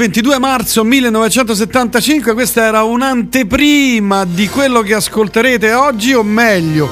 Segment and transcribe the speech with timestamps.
[0.00, 6.88] Era il 22 marzo 1975, questa era un'anteprima di quello che ascolterete oggi, o meglio,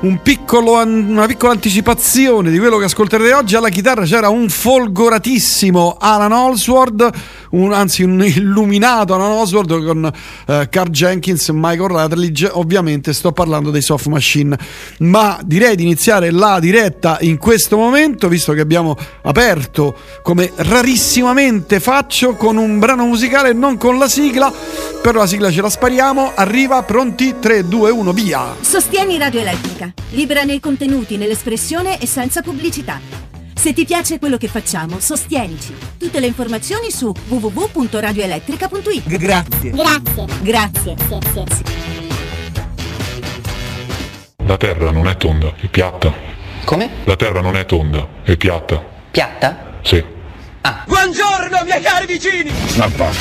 [0.00, 3.54] un piccolo, una piccola anticipazione di quello che ascolterete oggi.
[3.54, 7.10] Alla chitarra c'era un folgoratissimo Alan Allsworth,
[7.50, 10.12] un, anzi un illuminato Alan Allsworth con
[10.46, 12.50] eh, Carl Jenkins e Michael Rutledge.
[12.52, 14.56] Ovviamente sto parlando dei Soft Machine,
[14.98, 21.80] ma direi di iniziare la diretta in questo momento, visto che abbiamo aperto come rarissimamente
[21.80, 24.52] faccio con un brano musicale, non con la sigla,
[25.02, 26.32] però la sigla ce la spariamo.
[26.34, 28.54] Arriva pronti 3, 2, 1, via!
[28.60, 33.17] Sostieni Radio Elettrica libera nei contenuti, nell'espressione e senza pubblicità.
[33.58, 35.74] Se ti piace quello che facciamo, sostienici.
[35.98, 39.16] Tutte le informazioni su www.radioelettrica.it.
[39.16, 39.70] Grazie.
[39.72, 40.24] Grazie.
[40.42, 40.94] Grazie.
[40.94, 41.62] Grazie.
[44.46, 46.14] La Terra non è tonda, è piatta.
[46.64, 46.88] Come?
[47.02, 48.80] La Terra non è tonda, è piatta.
[49.10, 49.78] Piatta?
[49.82, 50.04] Sì.
[50.60, 50.84] Ah.
[50.86, 52.52] Buongiorno, miei cari vicini!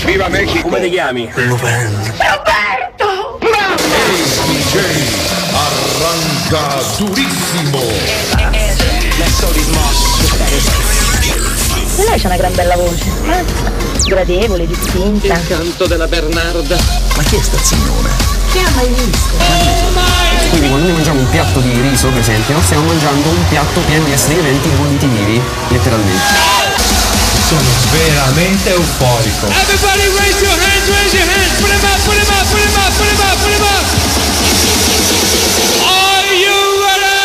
[0.05, 0.69] Viva Mexico!
[0.69, 1.27] Come ti chiami?
[1.33, 3.39] Roberto!
[3.39, 3.81] Bravo!
[4.45, 5.25] DJ
[5.57, 8.26] arranca durissimo.
[11.99, 13.43] E lei c'ha una gran bella voce, eh?
[14.05, 15.33] gradevole, distinta.
[15.33, 16.77] Il canto della Bernarda.
[17.15, 18.09] Ma chi è sta signora?
[18.51, 19.35] Che ha mai visto?
[20.49, 24.05] Quindi quando noi mangiamo un piatto di riso, per esempio, stiamo mangiando un piatto pieno
[24.05, 26.23] di esseri viventi bolliti vivi, letteralmente.
[27.47, 27.61] Sono
[27.91, 29.47] veramente euforico.
[29.47, 31.59] Everybody raise your hands, raise your hands.
[31.59, 33.85] Put him up, put him up, put him up, put him up, put him up.
[35.81, 37.17] Are you ready?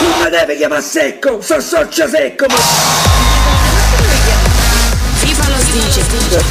[0.00, 3.33] Non mi deve chiamare secco, sono socio secco, ma...
[5.74, 6.02] Dice.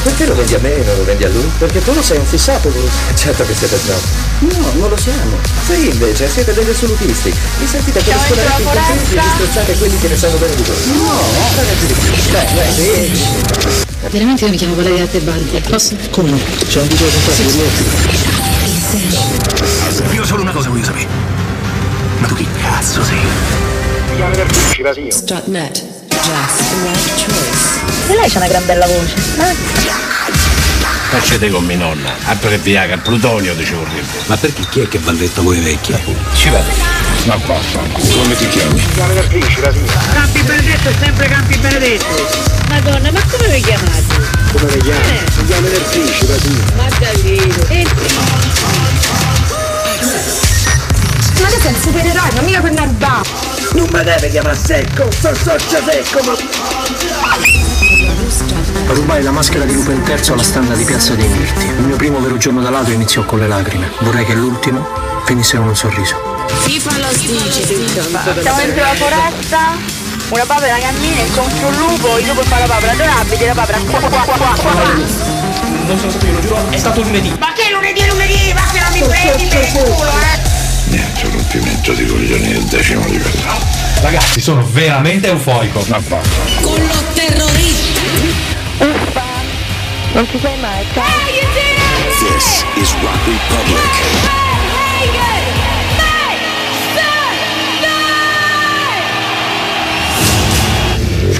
[0.03, 1.49] Perché lo vendi a me e non lo vendi a lui?
[1.57, 2.89] Perché tu lo sei un fissato, lui.
[3.15, 4.01] Certo che siete snob.
[4.39, 5.37] No, non lo siamo.
[5.65, 7.33] Sì, invece, siete degli assolutisti.
[7.59, 10.75] Vi sentite per scolare i contenti e disprezzate quelli che ne sanno bene di voi.
[10.97, 11.21] No,
[11.55, 12.11] ragazzi di più.
[12.31, 13.11] Beh, beh, sì.
[14.09, 15.95] Veramente io mi chiamo Valeria Tebaldi, posso?
[16.09, 16.37] Come no?
[16.67, 17.45] C'è un video con quattro
[20.13, 21.07] Io solo una cosa voglio sapere.
[22.19, 23.21] Ma tu chi cazzo sei?
[25.09, 25.92] Strutnet.
[28.07, 29.55] E lei c'ha una gran bella voce, eh?
[31.09, 34.07] Facete con mia nonna, altro che Viagra, il plutonio di vorrebbe.
[34.27, 35.93] Ma perché chi è che balletta voi vecchi?
[36.33, 36.71] Ci vado.
[37.25, 37.79] Ma basta.
[37.79, 38.81] Come ti chiami?
[38.95, 42.51] Campi Benedetto è sempre Campi Benedetto.
[42.69, 44.03] Madonna, ma come vi chiamate?
[44.53, 45.19] Come le chiami?
[45.29, 46.73] Si chiama Nerfici, la signora.
[46.75, 47.67] Ma Davide.
[47.67, 47.85] E
[51.41, 53.52] Ma te sei il supereroe, non mica per narba.
[53.73, 56.35] Non mi deve chiamare secco, sono socio secco, ma...
[58.93, 61.65] Rubai la maschera di Lupin III alla standa di Piazza dei Mirti.
[61.65, 63.91] Il mio primo vero giorno da ladro iniziò con le lacrime.
[63.99, 64.87] Vorrei che l'ultimo
[65.25, 66.15] finisse con un sorriso.
[66.47, 67.65] FIFA lo dice.
[68.41, 69.77] Siamo dentro la foresta,
[70.29, 73.99] una papera cammina incontro un lupo, il lupo fa la papera adorabile, la papera qua
[73.99, 74.73] qua qua qua qua.
[75.85, 77.35] Non sono stato io, lo giuro, è stato lunedì.
[77.39, 78.53] Ma che lunedì lunedì?
[78.53, 80.62] Ma che non mi prendi per il culo, eh?
[80.93, 83.51] Niente, rompimento di coglioni del decimo livello.
[83.99, 85.33] Ragazzi, sono veramente.
[85.33, 86.19] Ma basta.
[86.61, 87.99] Con lo terrorista.
[88.77, 89.23] Uffa,
[90.13, 91.03] non ti sei mai, ciao.
[92.19, 94.42] This is Rock Republic.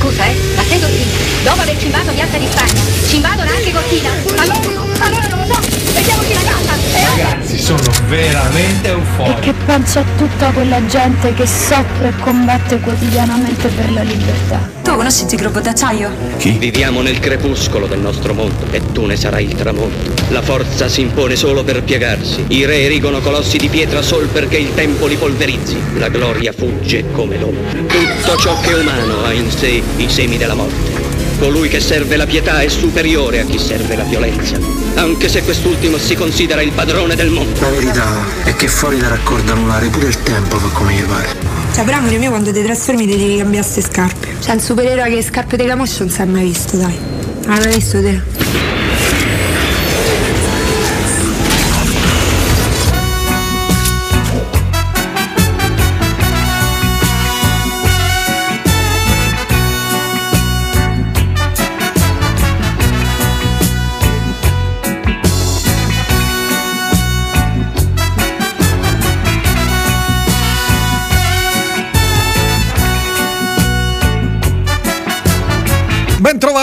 [0.04, 1.12] Scusa, eh, ma sei Cortina?
[1.46, 4.10] Dopo aver cimbato Piazza di Spagna, ci invadono anche Cortina?
[4.36, 4.60] Allora,
[5.00, 5.62] allora non lo so,
[5.94, 7.06] vediamoci la casa, eh?
[7.16, 9.40] Ragazzi, sono veramente euforico.
[9.40, 14.72] Che penso a tutta quella gente che soffre e combatte quotidianamente per la libertà.
[14.84, 16.12] Tu conosci il gruppo d'acciaio?
[16.38, 20.12] Viviamo nel crepuscolo del nostro mondo e tu ne sarai il tramonto.
[20.30, 22.44] La forza si impone solo per piegarsi.
[22.50, 25.78] I re erigono colossi di pietra sol perché il tempo li polverizzi.
[25.96, 27.80] La gloria fugge come l'ombra.
[27.88, 30.92] Tutto ciò che è umano ha in sé i semi della morte.
[31.40, 34.58] Colui che serve la pietà è superiore a chi serve la violenza,
[34.96, 37.60] anche se quest'ultimo si considera il padrone del mondo.
[37.60, 41.28] La verità è che fuori da raccordo anulare pure il tempo fa come gli pare.
[41.74, 44.28] Cioè, però amore mio, quando ti trasformi ti devi cambiare queste scarpe.
[44.40, 46.98] Cioè, un supereroe che scarpe di camoscio non si è mai visto, dai.
[47.46, 48.83] L'hai visto te?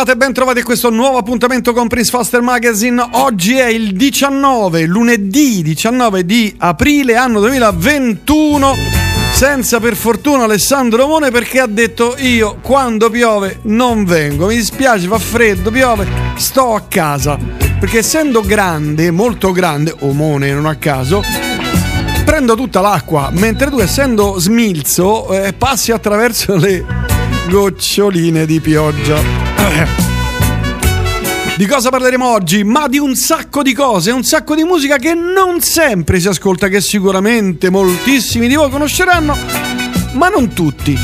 [0.00, 3.06] Ben trovate, ben trovati a questo nuovo appuntamento con Prince Faster Magazine.
[3.10, 8.74] Oggi è il 19, lunedì 19 di aprile, anno 2021.
[9.34, 15.06] senza per fortuna Alessandro Mone perché ha detto io quando piove non vengo, mi dispiace,
[15.06, 17.36] fa freddo, piove, sto a casa.
[17.78, 21.20] Perché essendo grande, molto grande, o Mone non a caso,
[22.24, 26.86] prendo tutta l'acqua, mentre tu essendo smilzo eh, passi attraverso le
[27.50, 29.49] goccioline di pioggia.
[31.60, 32.64] Di cosa parleremo oggi?
[32.64, 36.68] Ma di un sacco di cose, un sacco di musica che non sempre si ascolta,
[36.68, 39.36] che sicuramente moltissimi di voi conosceranno,
[40.12, 40.96] ma non tutti.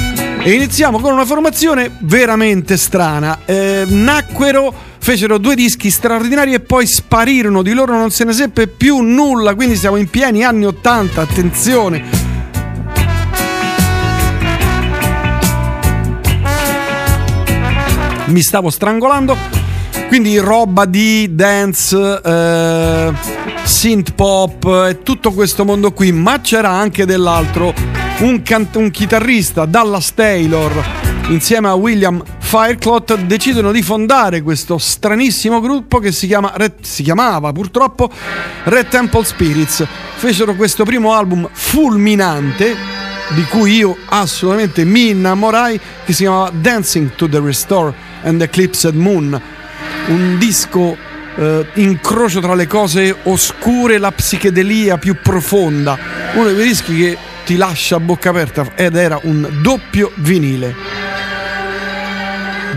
[0.42, 3.40] E iniziamo con una formazione veramente strana.
[3.44, 8.66] Eh, nacquero, fecero due dischi straordinari e poi sparirono, di loro non se ne seppe
[8.66, 12.25] più nulla, quindi siamo in pieni anni 80, attenzione.
[18.26, 19.37] Mi stavo strangolando.
[20.09, 23.12] Quindi roba di dance, eh,
[23.64, 27.73] synth pop e tutto questo mondo qui, ma c'era anche dell'altro.
[28.18, 30.85] Un, can- un chitarrista, Dallas Taylor,
[31.28, 37.52] insieme a William Fireclot, decidono di fondare questo stranissimo gruppo che si, chiama si chiamava
[37.52, 38.11] purtroppo
[38.64, 39.85] Red Temple Spirits.
[40.16, 42.75] Fecero questo primo album fulminante
[43.28, 48.94] di cui io assolutamente mi innamorai, che si chiamava Dancing to the Restore and Eclipsed
[48.94, 49.40] Moon
[50.08, 50.96] un disco
[51.37, 55.99] eh, incrocio tra le cose oscure e la psichedelia più profonda,
[56.35, 60.75] uno di quei dischi che ti lascia a bocca aperta ed era un doppio vinile.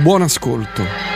[0.02, 1.09] Buon ascolto.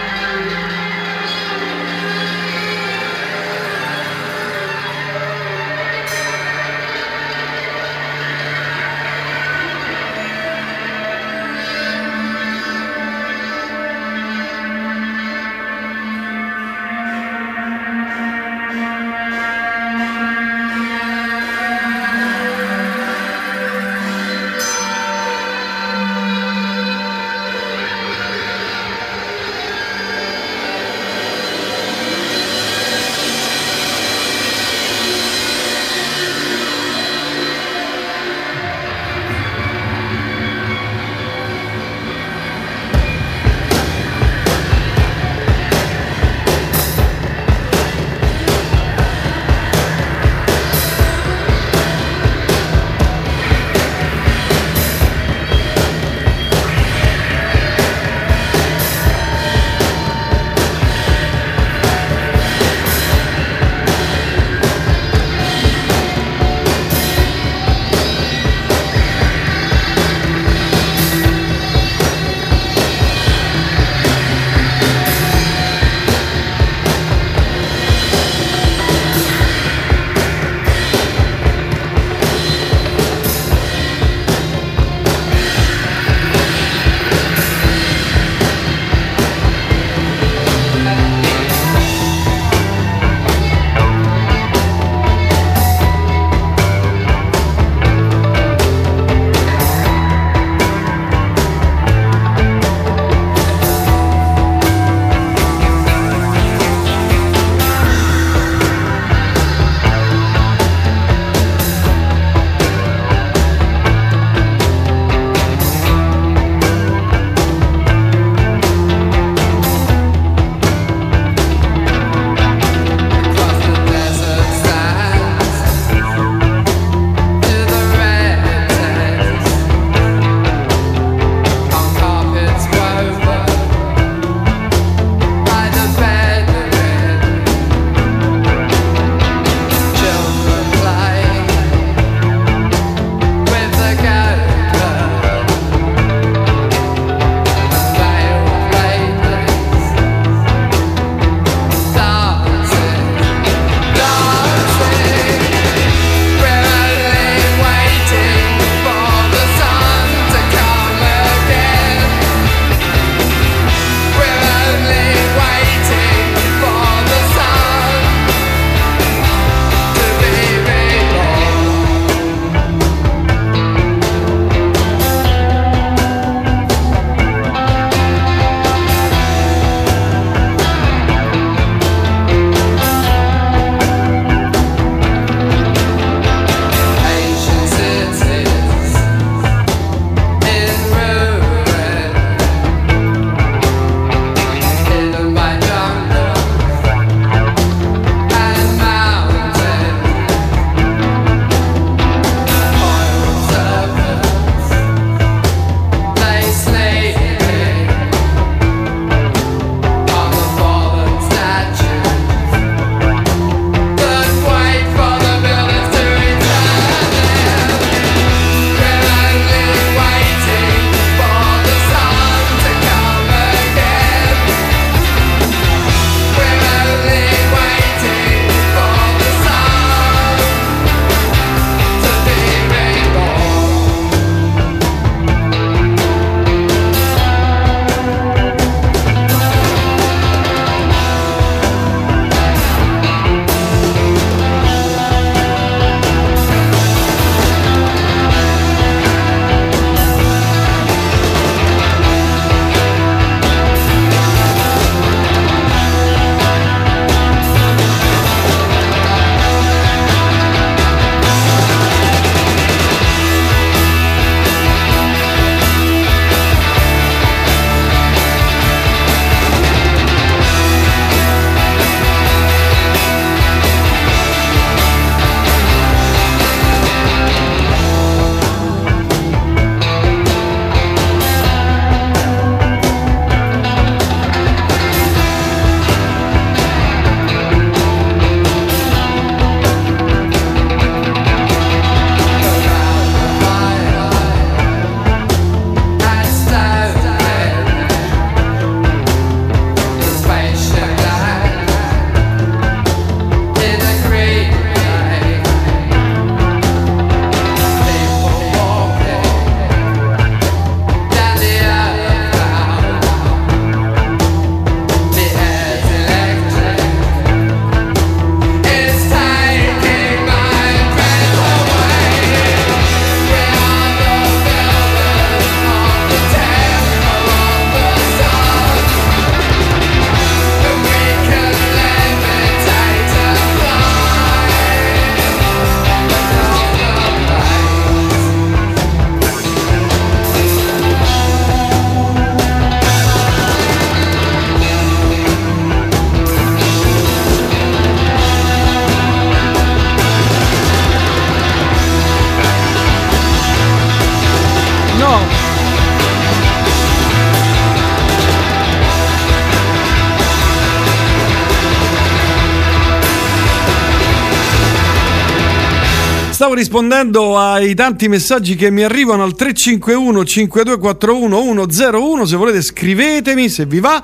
[366.73, 372.25] Rispondendo ai tanti messaggi che mi arrivano al 351 5241 101.
[372.25, 374.01] Se volete, scrivetemi se vi va.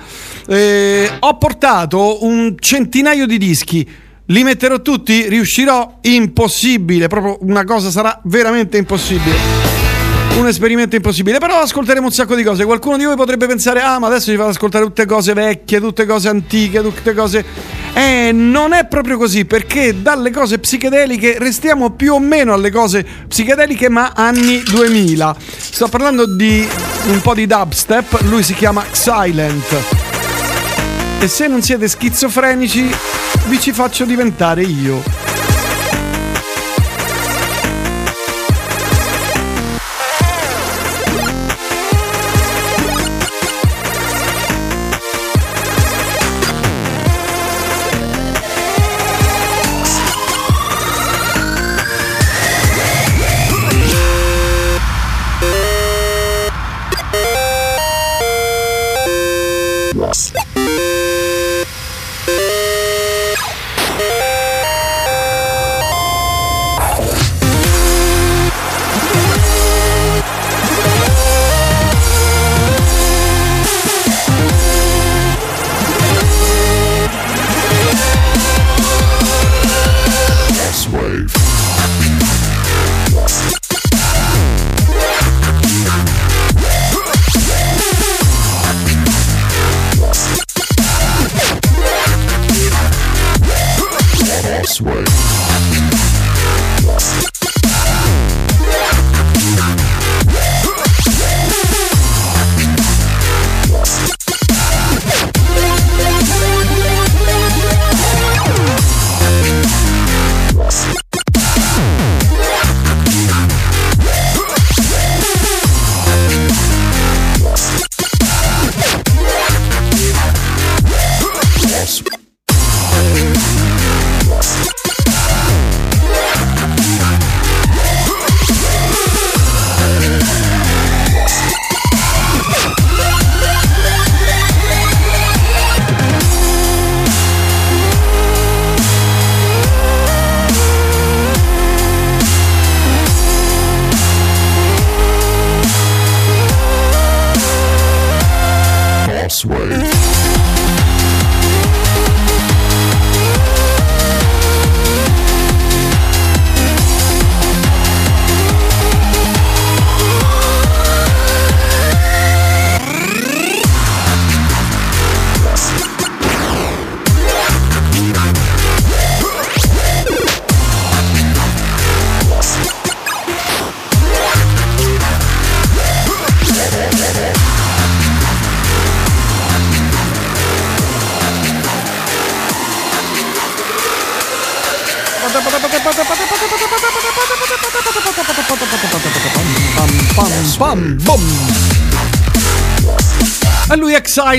[0.47, 3.89] Eh, ho portato un centinaio di dischi.
[4.25, 5.27] Li metterò tutti?
[5.27, 5.97] Riuscirò?
[6.01, 7.08] Impossibile.
[7.08, 9.69] Proprio una cosa sarà veramente impossibile
[10.38, 11.39] un esperimento impossibile.
[11.39, 12.65] Però ascolteremo un sacco di cose.
[12.65, 16.05] Qualcuno di voi potrebbe pensare: ah, ma adesso ci fate ascoltare tutte cose vecchie, tutte
[16.05, 17.43] cose antiche, tutte cose.
[17.99, 23.05] Eh, non è proprio così, perché dalle cose psichedeliche restiamo più o meno alle cose
[23.27, 25.35] psichedeliche, ma anni 2000.
[25.57, 26.65] Sto parlando di
[27.07, 29.75] un po' di dubstep, lui si chiama Silent.
[31.19, 32.89] E se non siete schizofrenici,
[33.47, 35.18] vi ci faccio diventare io.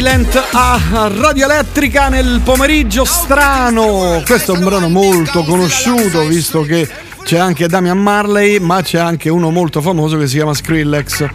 [0.01, 0.81] Silent a
[1.15, 4.23] Radio Elettrica nel pomeriggio strano.
[4.25, 6.89] Questo è un brano molto conosciuto, visto che
[7.23, 11.27] c'è anche Damian Marley, ma c'è anche uno molto famoso che si chiama Skrillex.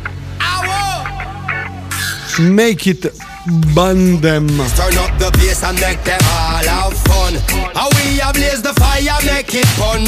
[2.38, 3.14] Make it
[3.46, 4.48] Bandem.
[4.76, 7.36] Turn up the bass and make them all have fun.
[7.76, 10.02] How we ablaze the fire, make it fun.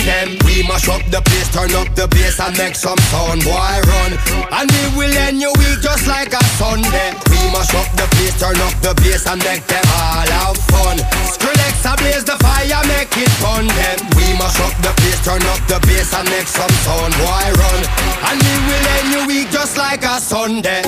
[0.48, 4.18] We mash up the place, turn up the bass and make some sound, boy run.
[4.52, 7.14] And we will end your week just like a Sunday.
[7.38, 10.98] We mash up the place, turn up the bass and make them all have fun.
[11.30, 13.98] Skrillex ablaze the fire, make it fun them.
[14.18, 17.82] We mash up the place, turn up the bass and make some sound, boy run.
[18.26, 20.82] And we will end your week just like a Sunday.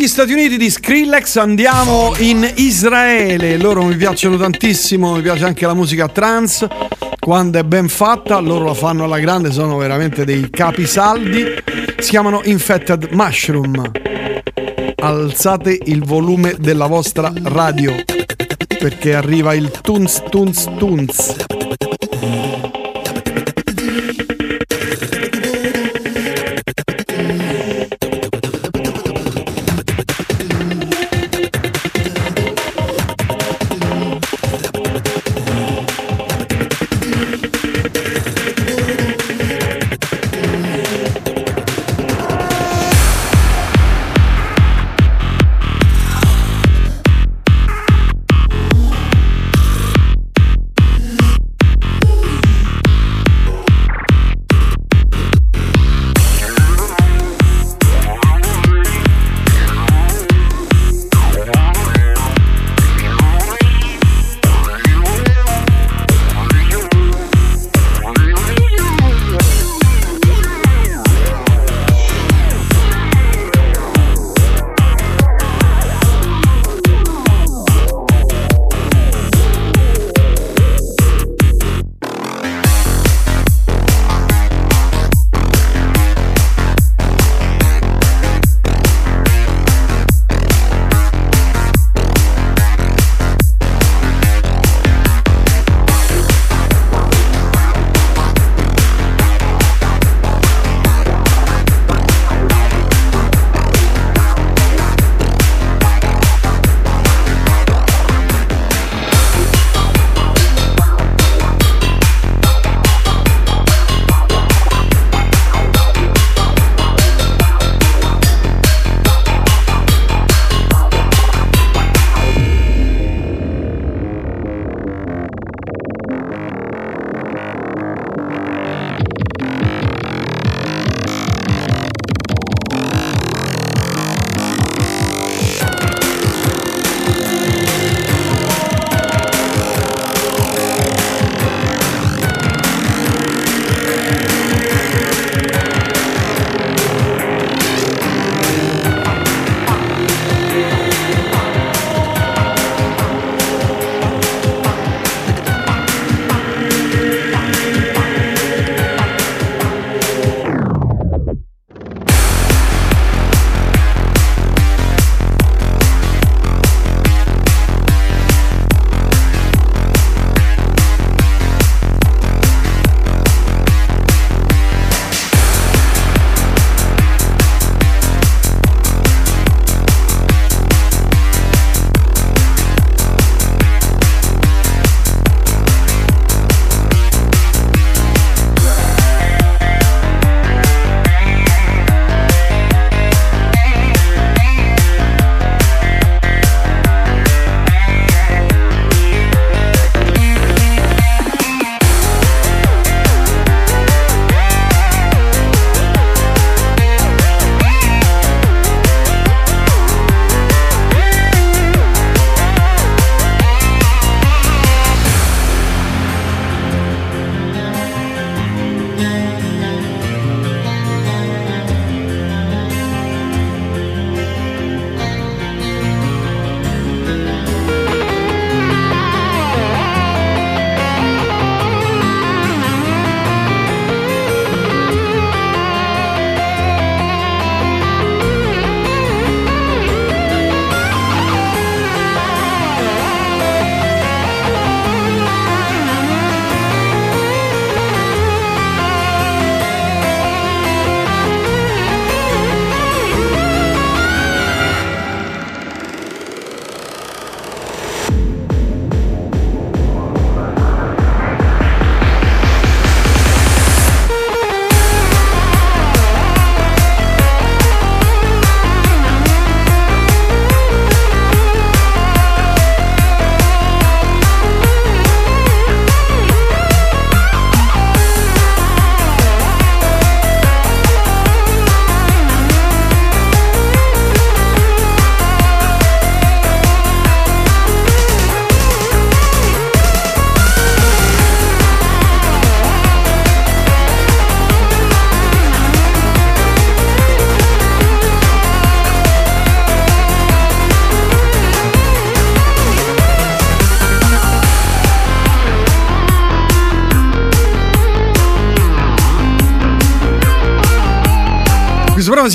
[0.00, 3.58] Dagli Stati Uniti di Skrillex andiamo in Israele.
[3.58, 6.66] Loro mi piacciono tantissimo, mi piace anche la musica trance.
[7.18, 11.44] Quando è ben fatta, loro la fanno alla grande, sono veramente dei capisaldi.
[11.98, 13.90] Si chiamano Infected Mushroom.
[15.02, 17.94] Alzate il volume della vostra radio
[18.78, 21.49] perché arriva il Tunz Tunz Tunz.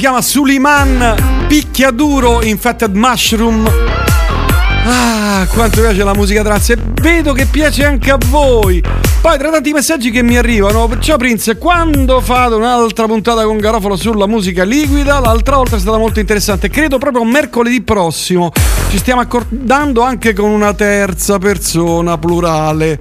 [0.06, 1.15] Chiama Suliman
[1.48, 3.68] Picchiaduro Infected Mushroom.
[4.86, 8.84] Ah, quanto piace la musica trance e vedo che piace anche a voi.
[9.20, 13.96] Poi tra tanti messaggi che mi arrivano, ciao Prince, quando fate un'altra puntata con Garofalo
[13.96, 15.20] sulla musica liquida?
[15.20, 18.52] L'altra volta è stata molto interessante, credo proprio mercoledì prossimo.
[18.91, 23.00] Ci stiamo accordando anche con una terza persona plurale,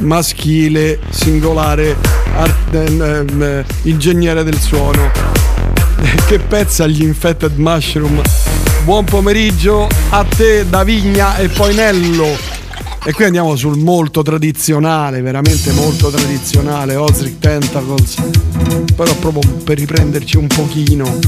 [0.00, 1.96] maschile, singolare,
[2.34, 5.19] art- ehm, eh, ingegnere del suono.
[6.26, 8.20] che pezza gli infected mushroom.
[8.84, 12.58] Buon pomeriggio a te Davigna e poi Nello.
[13.02, 18.16] E qui andiamo sul molto tradizionale, veramente molto tradizionale, Ozric Tentacles.
[18.94, 21.18] Però proprio per riprenderci un pochino.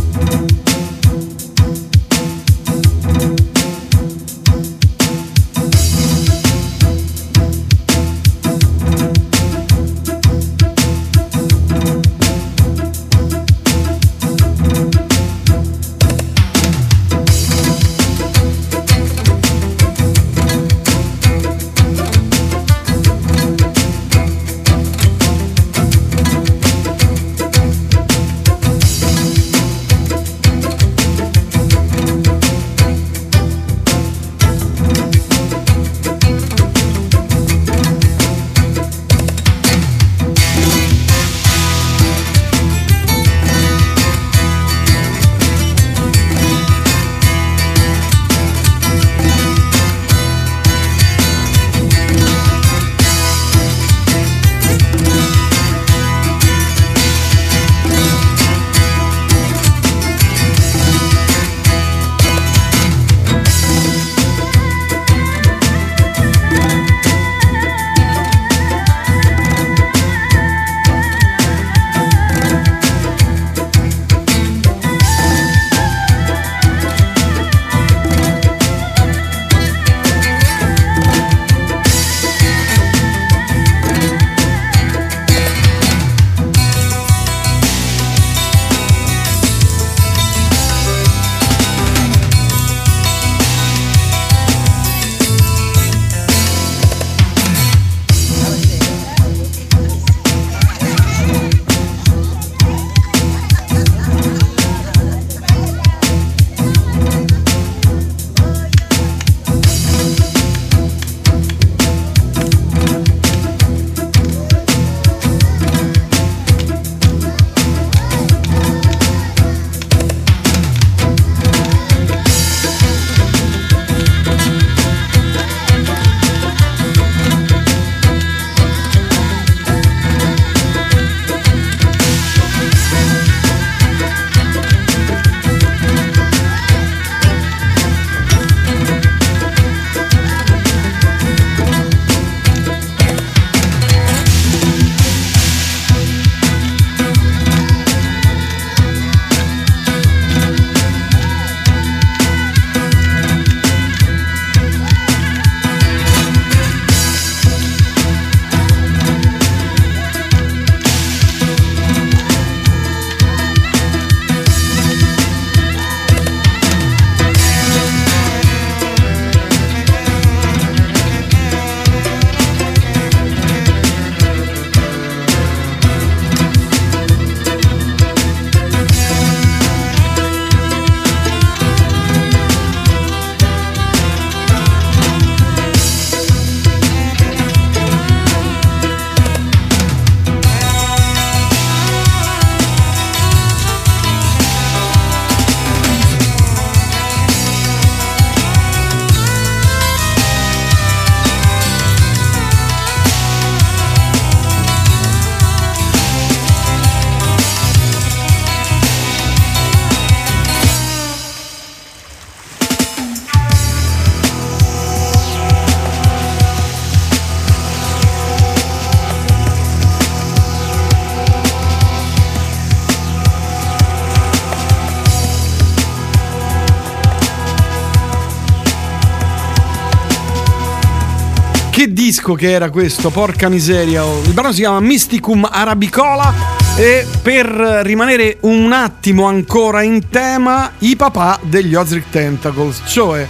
[232.22, 234.04] Disco che era questo, porca miseria.
[234.04, 234.22] oh.
[234.22, 236.32] Il brano si chiama Mysticum Arabicola
[236.76, 237.46] e per
[237.82, 243.26] rimanere un attimo ancora in tema, i papà degli Ozric Tentacles, cioè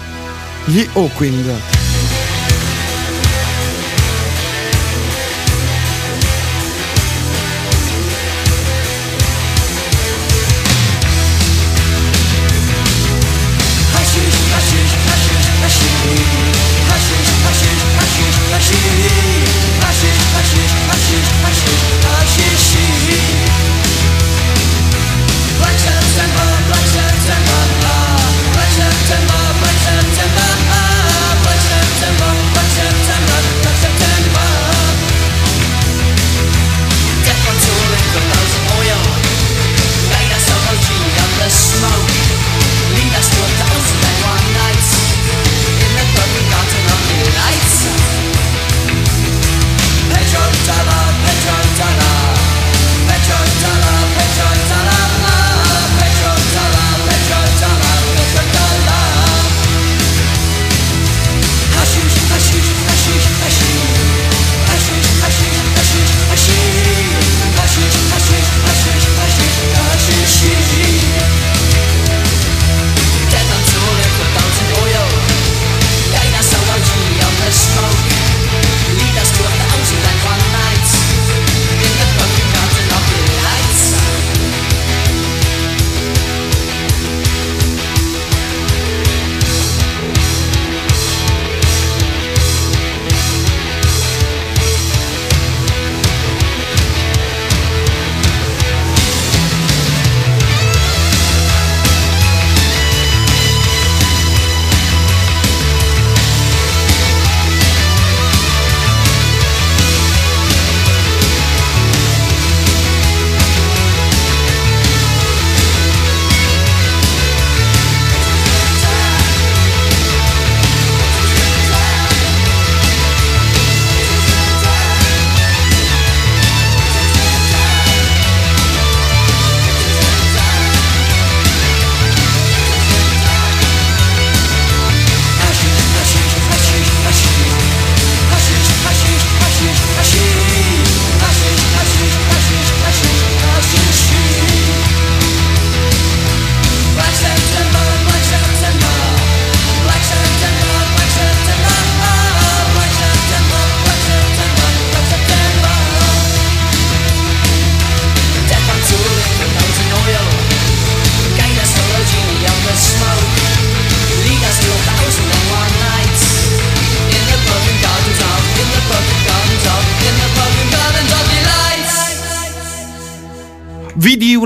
[0.66, 1.71] gli Hawkwind.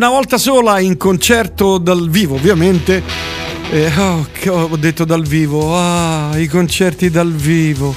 [0.06, 3.02] Una volta sola in concerto dal vivo, ovviamente.
[3.70, 7.92] E, oh, ho detto dal vivo, ah, i concerti dal vivo.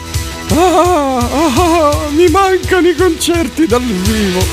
[0.50, 4.44] Ah, ah, mi mancano i concerti dal vivo.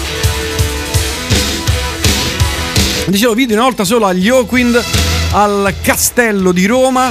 [3.06, 4.84] Dicevo, vidi una volta sola agli Oakwind
[5.32, 7.08] al Castello di Roma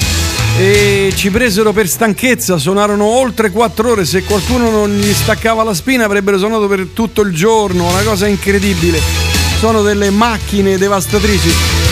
[0.60, 5.74] e ci presero per stanchezza, suonarono oltre 4 ore, se qualcuno non gli staccava la
[5.74, 9.25] spina avrebbero suonato per tutto il giorno, una cosa incredibile.
[9.60, 11.50] Sono delle macchine devastatrici.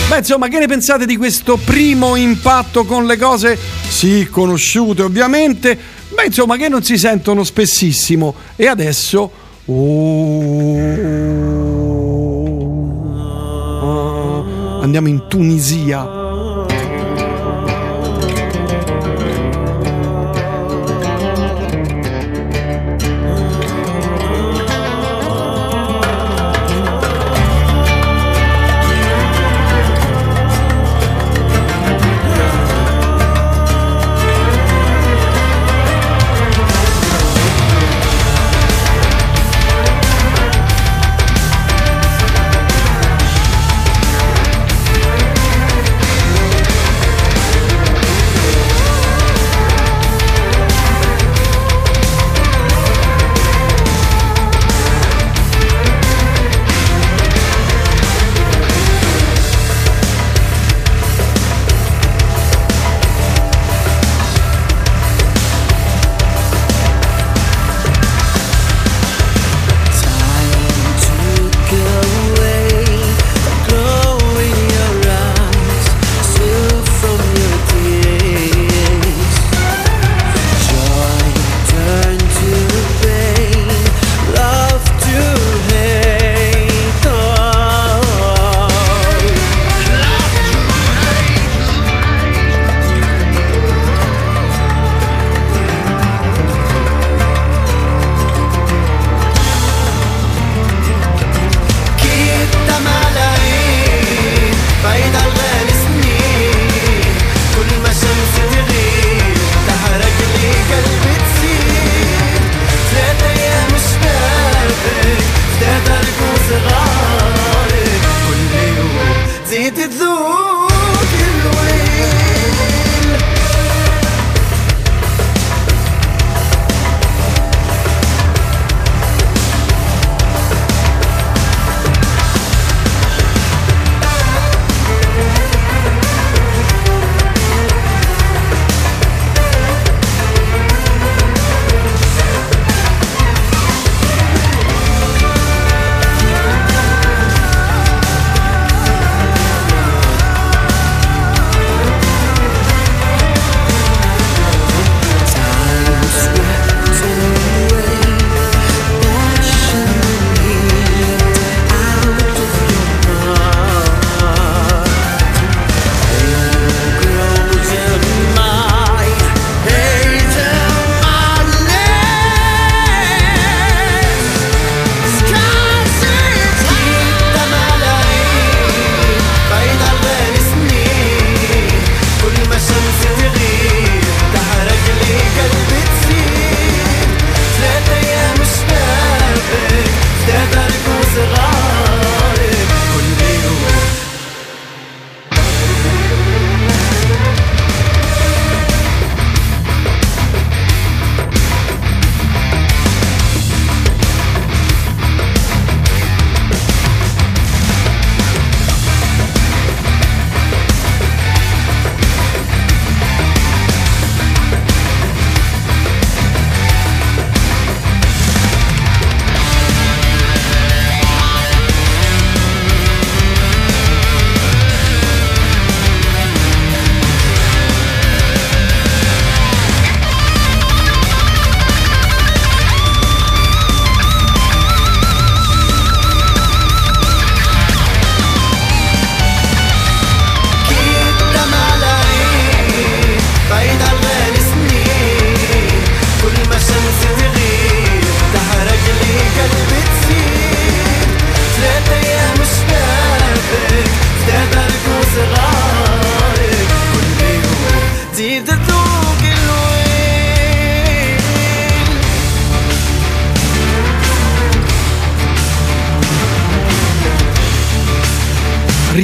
[0.09, 3.57] Beh, insomma, che ne pensate di questo primo impatto con le cose
[3.88, 5.78] sì conosciute, ovviamente?
[6.14, 8.36] Beh, insomma, che non si sentono spessissimo.
[8.55, 9.32] E adesso
[9.66, 10.01] oh,
[14.82, 16.23] andiamo in Tunisia.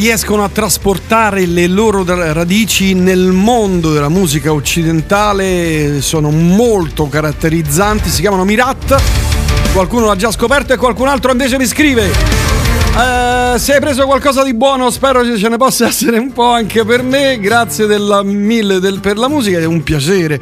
[0.10, 8.22] Riescono a trasportare le loro radici nel mondo della musica occidentale, sono molto caratterizzanti, si
[8.22, 8.99] chiamano Mirat,
[9.72, 12.05] qualcuno l'ha già scoperto e qualcun altro invece mi scrive.
[12.07, 16.49] Eh, se hai preso qualcosa di buono, spero che ce ne possa essere un po'
[16.49, 17.39] anche per me.
[17.39, 20.41] Grazie della mille del- per la musica, è un piacere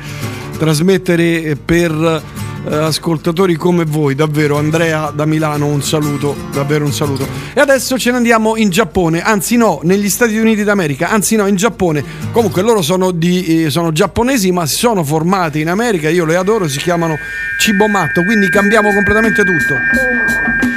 [0.58, 2.22] trasmettere per
[2.70, 4.16] eh, ascoltatori come voi.
[4.16, 7.28] Davvero, Andrea da Milano, un saluto, davvero un saluto.
[7.54, 11.48] E adesso ce ne andiamo in Giappone, anzi no, negli Stati Uniti d'America, anzi no,
[11.48, 12.04] in Giappone.
[12.32, 16.36] Comunque loro sono, di, eh, sono giapponesi, ma si sono formati in America, io le
[16.36, 17.16] adoro, si chiamano
[17.60, 20.77] Cibo Matto, quindi cambiamo completamente tutto.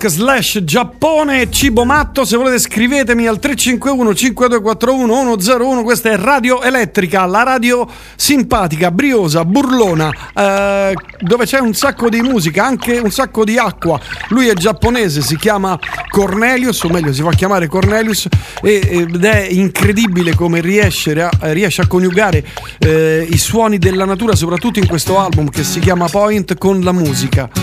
[0.00, 6.62] York slash Giappone, Cibo Matto, se volete scrivetemi al 351 5241 101, questa è Radio
[6.62, 7.86] Elettrica, la radio
[8.16, 14.00] simpatica, briosa, burlona, eh, dove c'è un sacco di musica, anche un sacco di acqua.
[14.28, 15.78] Lui è giapponese, si chiama
[16.08, 18.26] Cornelius, o meglio si fa chiamare Cornelius,
[18.62, 22.42] ed è incredibile come riesce a, riesce a coniugare
[22.78, 26.92] eh, i suoni della natura, soprattutto in questo album che si chiama Point, con la
[26.92, 27.59] musica.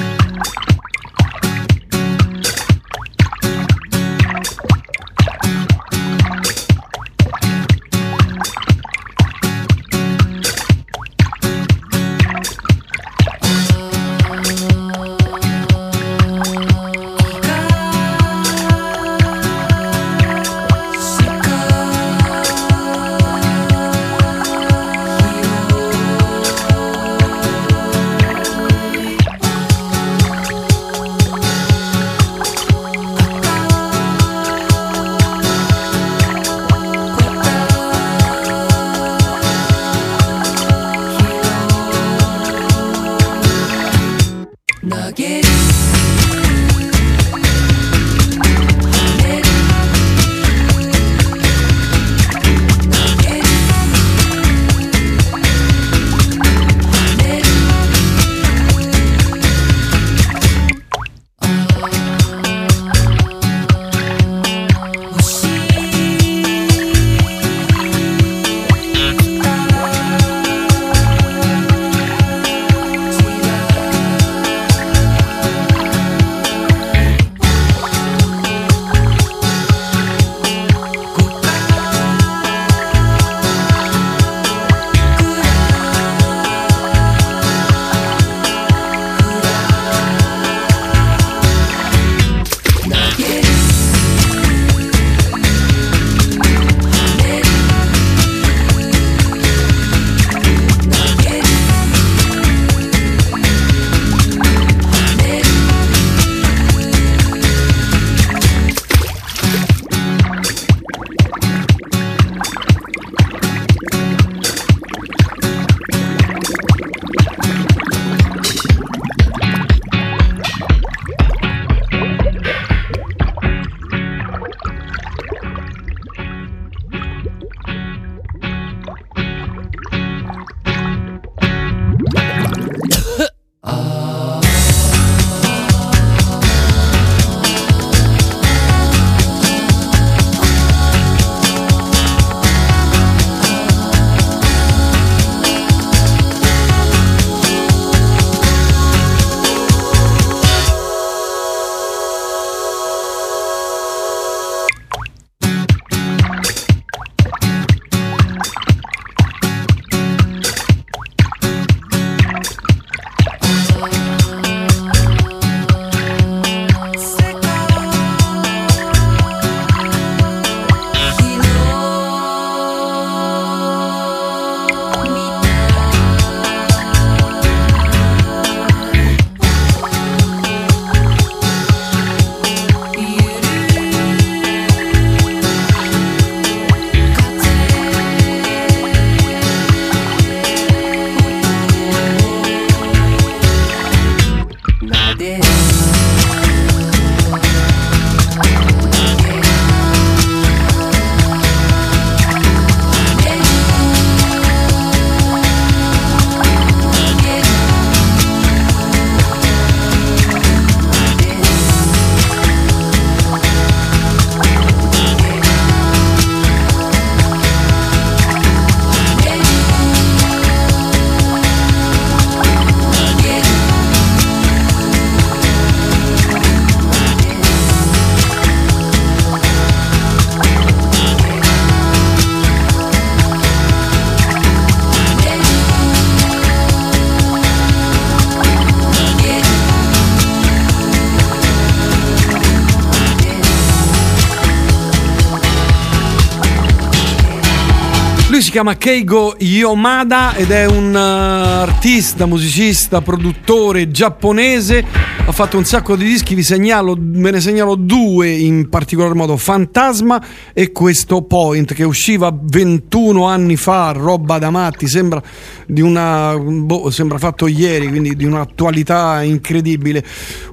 [248.57, 254.83] Chiama Keigo Yomada ed è un uh, artista, musicista, produttore giapponese.
[255.27, 259.37] Ha fatto un sacco di dischi, vi segnalo, me ne segnalo due in particolar modo,
[259.37, 260.19] Fantasma
[260.53, 265.21] e questo Point che usciva 21 anni fa, roba da matti, sembra
[265.69, 270.03] di una boh, sembra fatto ieri, quindi di un'attualità incredibile.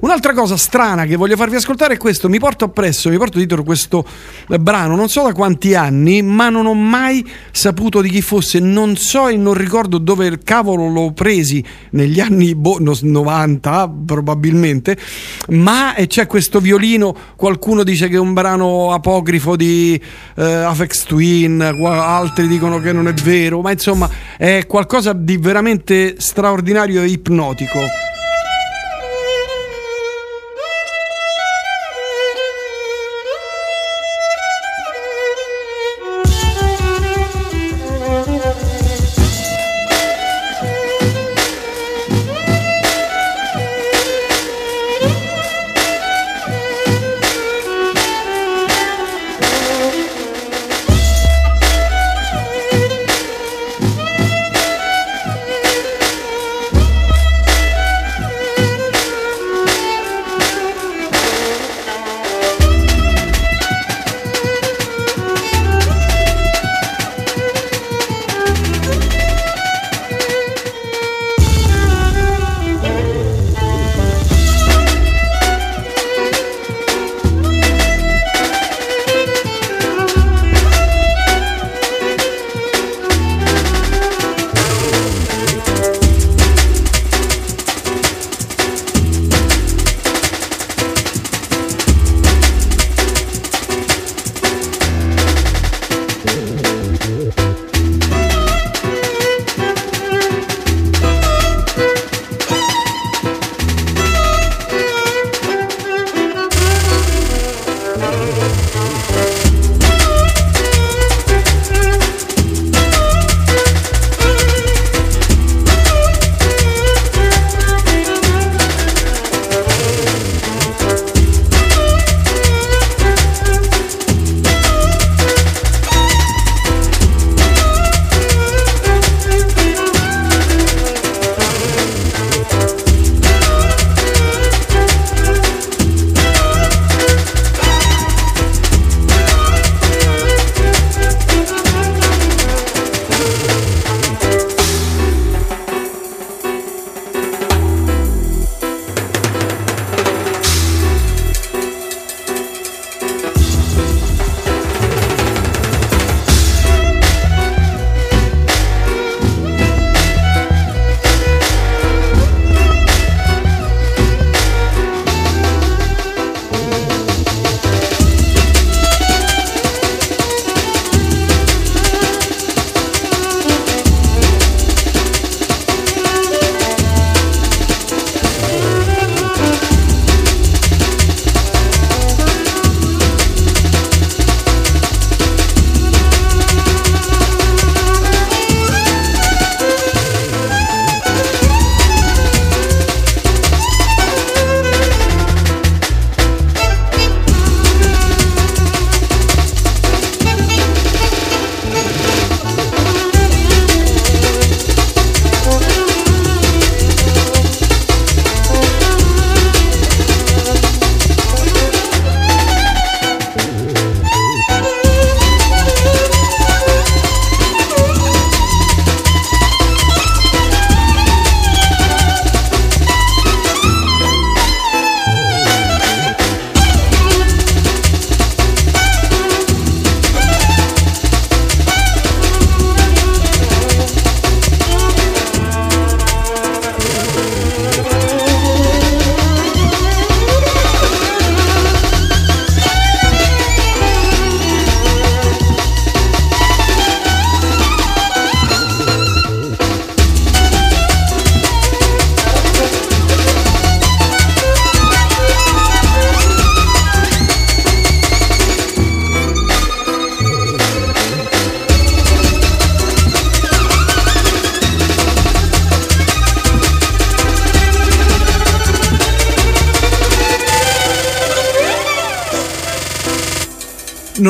[0.01, 3.63] Un'altra cosa strana che voglio farvi ascoltare è questo, mi porto appresso, mi porto dietro
[3.63, 4.05] questo
[4.59, 8.97] brano, non so da quanti anni, ma non ho mai saputo di chi fosse, non
[8.97, 14.97] so e non ricordo dove il cavolo l'ho presi negli anni boh, no- 90 probabilmente,
[15.49, 19.99] ma c'è questo violino, qualcuno dice che è un brano apocrifo di
[20.35, 26.15] eh, Afex Twin, altri dicono che non è vero, ma insomma è qualcosa di veramente
[26.19, 28.04] straordinario e ipnotico.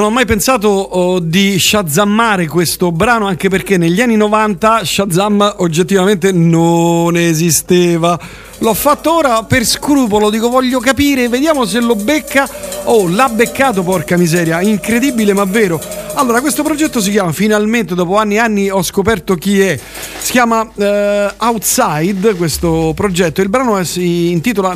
[0.05, 5.55] Non ho mai pensato oh, di shazammare questo brano anche perché negli anni 90 Shazam
[5.57, 8.19] oggettivamente non esisteva.
[8.59, 12.47] L'ho fatto ora per scrupolo, dico voglio capire, vediamo se lo becca.
[12.83, 15.81] Oh, l'ha beccato, porca miseria, incredibile ma vero.
[16.13, 19.79] Allora, questo progetto si chiama, finalmente dopo anni e anni ho scoperto chi è.
[20.19, 23.41] Si chiama eh, Outside, questo progetto.
[23.41, 24.75] Il brano si intitola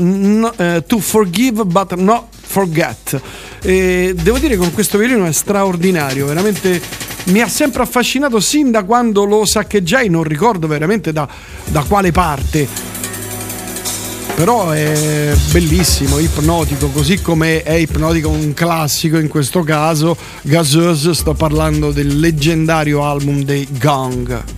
[0.58, 3.22] eh, To Forgive But Not Forget.
[3.62, 6.82] E devo dire che con questo violino è straordinario, veramente
[7.26, 11.28] mi ha sempre affascinato sin da quando lo saccheggiai, non ricordo veramente da,
[11.66, 12.68] da quale parte.
[14.36, 21.34] Però è bellissimo, ipnotico, così come è ipnotico un classico in questo caso, Gazeuse, sto
[21.34, 24.49] parlando del leggendario album dei Gong.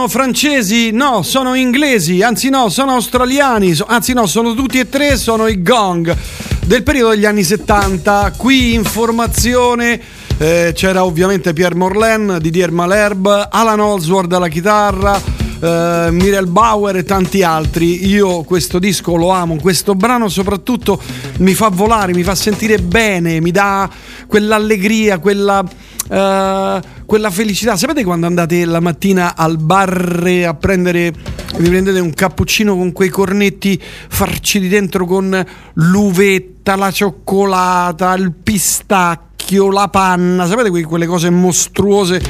[0.00, 0.92] Sono francesi?
[0.92, 5.62] No, sono inglesi, anzi no, sono australiani, anzi no, sono tutti e tre, sono i
[5.62, 6.16] gong
[6.64, 8.32] del periodo degli anni 70.
[8.34, 10.00] Qui informazione,
[10.38, 15.20] eh, c'era ovviamente Pierre Morlain, Didier Malherbe, Alan Holsworth alla chitarra,
[15.60, 18.06] eh, Mirel Bauer e tanti altri.
[18.06, 20.98] Io questo disco lo amo, questo brano soprattutto
[21.40, 23.86] mi fa volare, mi fa sentire bene, mi dà
[24.26, 25.62] quell'allegria, quella,
[26.08, 26.80] eh,
[27.10, 27.76] quella felicità.
[27.76, 31.12] Sapete quando andate la mattina al bar a prendere,
[31.58, 39.72] vi prendete un cappuccino con quei cornetti farciti dentro con l'uvetta, la cioccolata, il pistacchio,
[39.72, 42.22] la panna, sapete que- quelle cose mostruose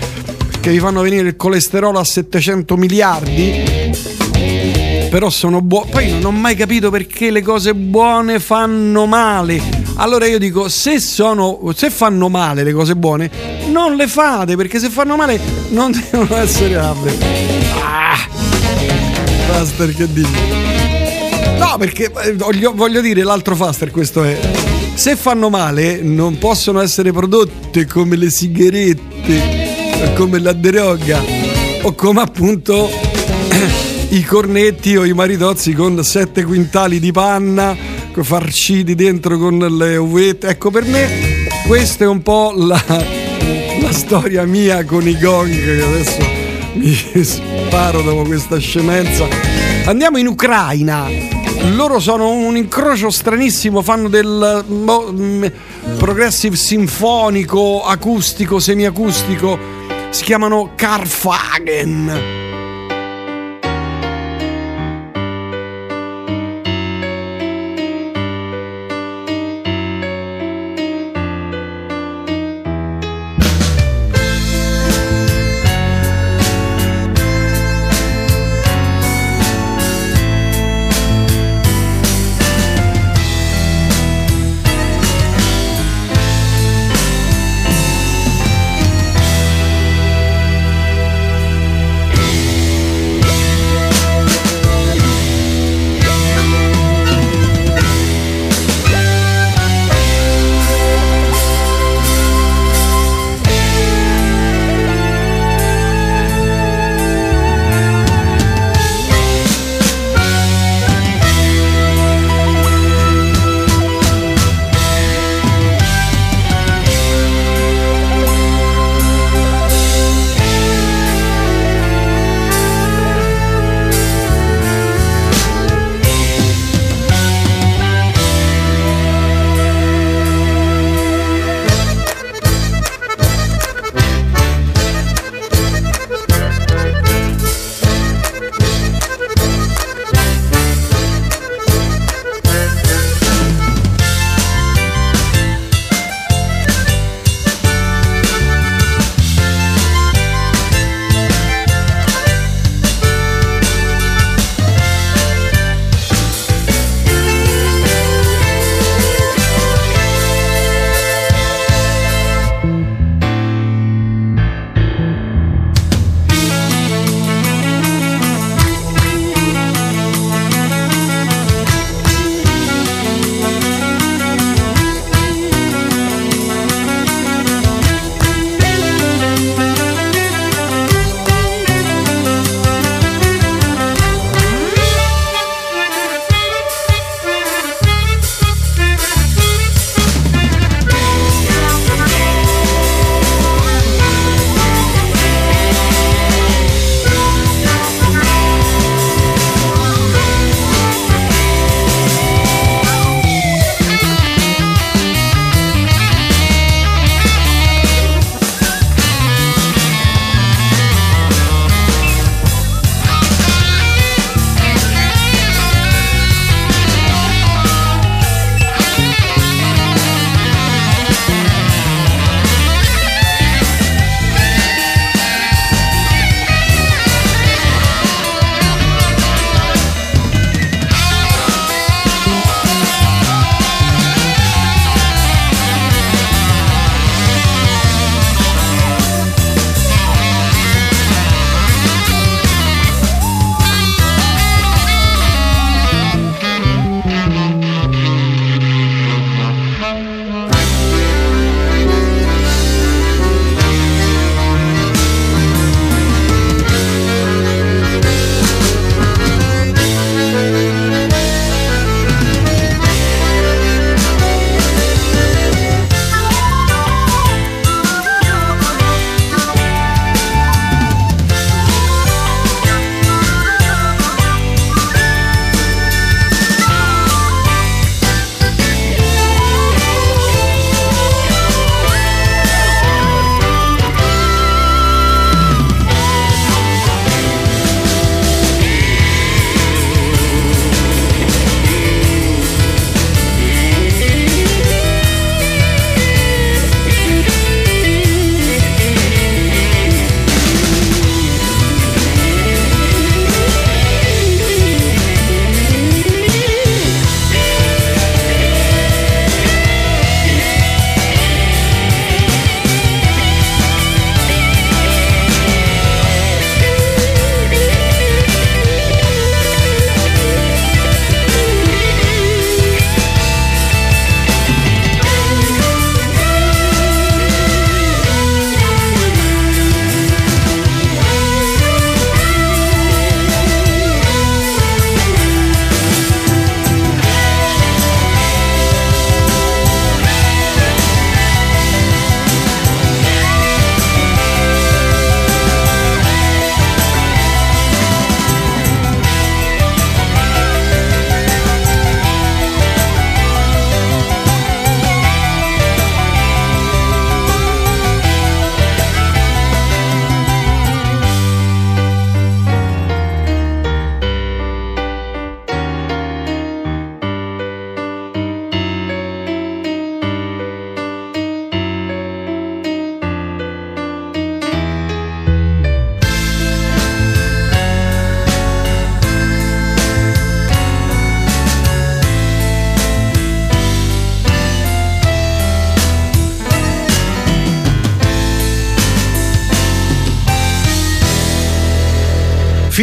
[0.62, 3.99] che vi fanno venire il colesterolo a 700 miliardi?
[5.11, 5.91] però sono buone.
[5.91, 9.61] Poi non ho mai capito perché le cose buone fanno male.
[9.97, 14.78] Allora io dico, se, sono, se fanno male le cose buone, non le fate, perché
[14.78, 15.40] se fanno male
[15.70, 17.16] non devono essere alte.
[17.82, 18.16] Ah,
[19.46, 20.30] Faster che dici?
[21.58, 24.38] No, perché eh, voglio, voglio dire, l'altro faster questo è.
[24.94, 31.22] Se fanno male non possono essere prodotte come le sigarette, come la droga
[31.82, 32.90] o come appunto
[34.10, 40.48] i cornetti o i maritozzi con sette quintali di panna farciti dentro con le uvette.
[40.48, 41.08] Ecco, per me
[41.66, 43.19] questa è un po' la,
[43.93, 46.18] storia mia con i gong che adesso
[46.74, 49.26] mi sparo dopo questa scemenza.
[49.84, 51.07] Andiamo in Ucraina.
[51.74, 55.45] Loro sono un incrocio stranissimo, fanno del boh, mm,
[55.99, 59.59] progressive sinfonico, acustico, semiacustico.
[60.11, 62.39] Si chiamano Carfagen.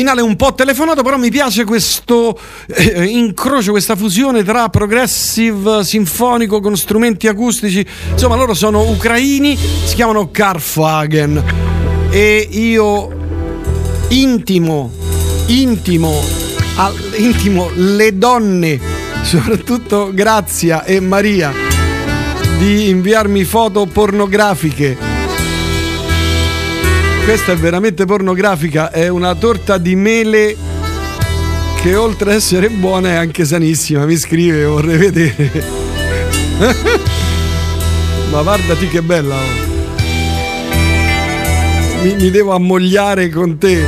[0.08, 6.62] Finale un po' telefonato, però mi piace questo eh, incrocio, questa fusione tra progressive sinfonico
[6.62, 7.86] con strumenti acustici.
[8.12, 11.44] Insomma, loro sono ucraini, si chiamano Karfagen
[12.10, 13.10] e io
[14.08, 14.94] intimo,
[15.48, 16.24] intimo,
[16.78, 18.80] al- intimo le donne,
[19.24, 21.52] soprattutto Grazia e Maria,
[22.58, 25.07] di inviarmi foto pornografiche.
[27.28, 30.56] Questa è veramente pornografica, è una torta di mele
[31.82, 35.52] che oltre ad essere buona è anche sanissima, mi scrive, vorrei vedere.
[38.32, 39.36] Ma guardati che bella.
[39.36, 39.40] oh.
[42.04, 43.86] Mi, mi devo ammogliare con te.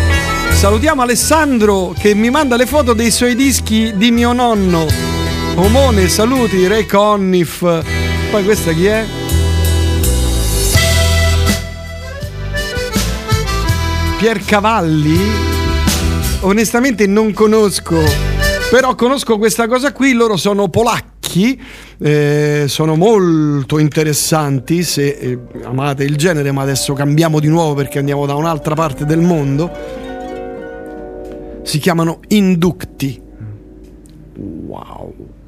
[0.49, 4.85] Salutiamo Alessandro che mi manda le foto dei suoi dischi di mio nonno.
[5.55, 7.59] Omone, saluti, Ray Conniff.
[8.31, 9.18] Poi questa chi è?
[14.19, 15.17] Pier Cavalli?
[16.41, 17.95] Onestamente non conosco,
[18.69, 21.57] però conosco questa cosa qui, loro sono polacchi,
[21.99, 27.99] eh, sono molto interessanti se eh, amate il genere, ma adesso cambiamo di nuovo perché
[27.99, 29.71] andiamo da un'altra parte del mondo.
[31.63, 33.21] Si chiamano Inducti.
[34.35, 35.38] Wow.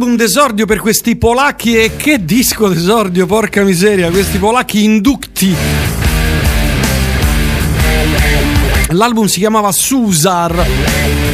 [0.00, 5.54] Album d'esordio per questi polacchi e che disco d'esordio, porca miseria, questi polacchi inducti.
[8.92, 10.66] L'album si chiamava Susar.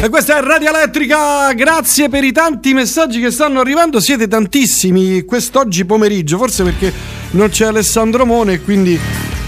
[0.01, 1.53] E questa è Radio Elettrica.
[1.53, 4.01] Grazie per i tanti messaggi che stanno arrivando.
[4.01, 6.91] Siete tantissimi quest'oggi pomeriggio, forse perché
[7.31, 8.99] non c'è Alessandro Mone quindi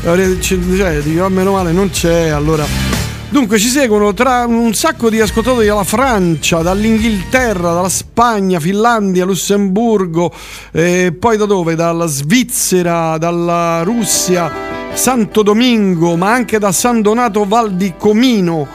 [0.06, 2.89] eh, cioè, dico, meno male non c'è, allora
[3.32, 10.34] Dunque ci seguono tra un sacco di ascoltatori dalla Francia, dall'Inghilterra, dalla Spagna, Finlandia, Lussemburgo,
[10.72, 11.76] eh, poi da dove?
[11.76, 14.52] Dalla Svizzera, dalla Russia,
[14.94, 18.68] Santo Domingo, ma anche da San Donato Val di Comino,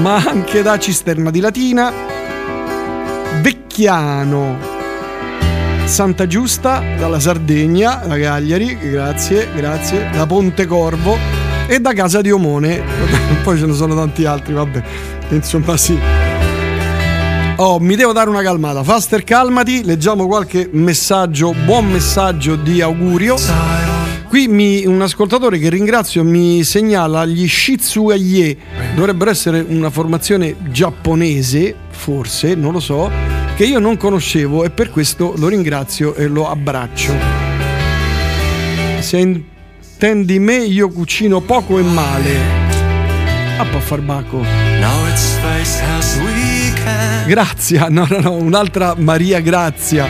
[0.00, 1.92] ma anche da Cisterna di Latina,
[3.42, 4.58] Vecchiano,
[5.86, 11.37] Santa Giusta, dalla Sardegna, da Cagliari, grazie, grazie, da Ponte Corvo
[11.68, 12.82] e da casa di Omone.
[13.44, 14.82] Poi ce ne sono tanti altri, vabbè.
[15.28, 15.96] Insomma, sì.
[17.56, 18.82] Oh, mi devo dare una calmata.
[18.82, 19.84] Faster, calmati.
[19.84, 23.36] Leggiamo qualche messaggio, buon messaggio di augurio.
[24.28, 28.56] Qui mi, un ascoltatore che ringrazio mi segnala gli Shitsuaye.
[28.94, 33.10] Dovrebbero essere una formazione giapponese, forse, non lo so,
[33.56, 37.12] che io non conoscevo e per questo lo ringrazio e lo abbraccio.
[39.00, 39.16] Se
[39.98, 42.36] Tendi me, io cucino poco e male.
[43.58, 44.44] A po' farbacco.
[47.26, 50.06] Grazia, no, no, no, un'altra Maria Grazia.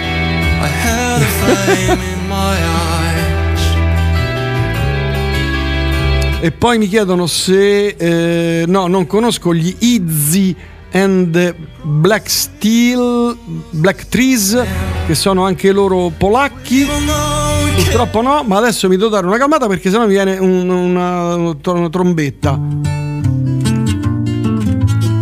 [6.41, 10.55] e poi mi chiedono se eh, no, non conosco gli Izzy
[10.93, 13.35] and Black Steel,
[13.71, 14.63] Black Trees,
[15.07, 16.87] che sono anche loro polacchi.
[17.83, 21.35] Purtroppo no, ma adesso mi devo dare una calmata perché sennò mi viene un, una,
[21.35, 22.59] una trombetta.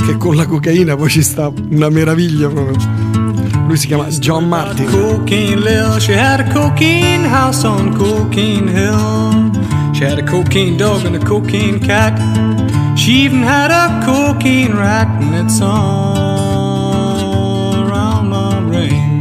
[0.05, 2.77] Che con la cocaina poi ci sta una meraviglia proprio.
[3.67, 4.87] Lui si chiama John Martin.
[4.87, 9.51] Cocaine Lil, she had a cocaine house on Cocaine Hill.
[9.93, 12.17] She had a cocaine dog and a cocaine cat.
[12.97, 16.15] She even had a cocaine rat, and it's all
[17.87, 19.16] around my brain.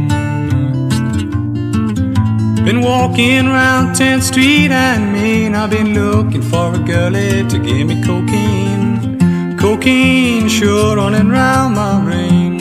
[2.66, 5.54] Been walking around 10th Street and Main.
[5.54, 9.56] I've been looking for a girlie to give me cocaine.
[9.56, 12.58] Cocaine sure running round my brain.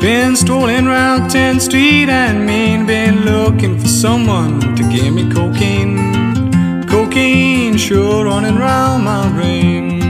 [0.00, 2.84] Been strolling round 10th Street and Main.
[2.84, 6.88] Been looking for someone to give me cocaine.
[6.88, 10.01] Cocaine sure running round my brain.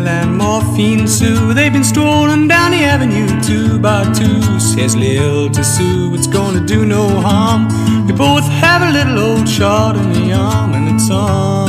[0.00, 4.58] And morphine Sue, they've been strolling down the avenue two by two.
[4.58, 7.68] Says Lil to Sue, it's gonna do no harm.
[8.06, 11.68] We both have a little old shot in the arm, and it's all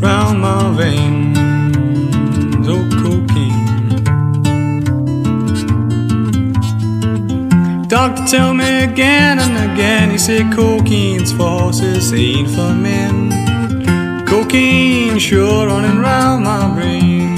[0.00, 1.38] round my veins.
[2.68, 3.68] Oh, cocaine.
[7.86, 13.39] Doctor tell me again and again, he said cocaine's for horses, ain't for men.
[14.42, 17.36] Cocaine sure running round my brain.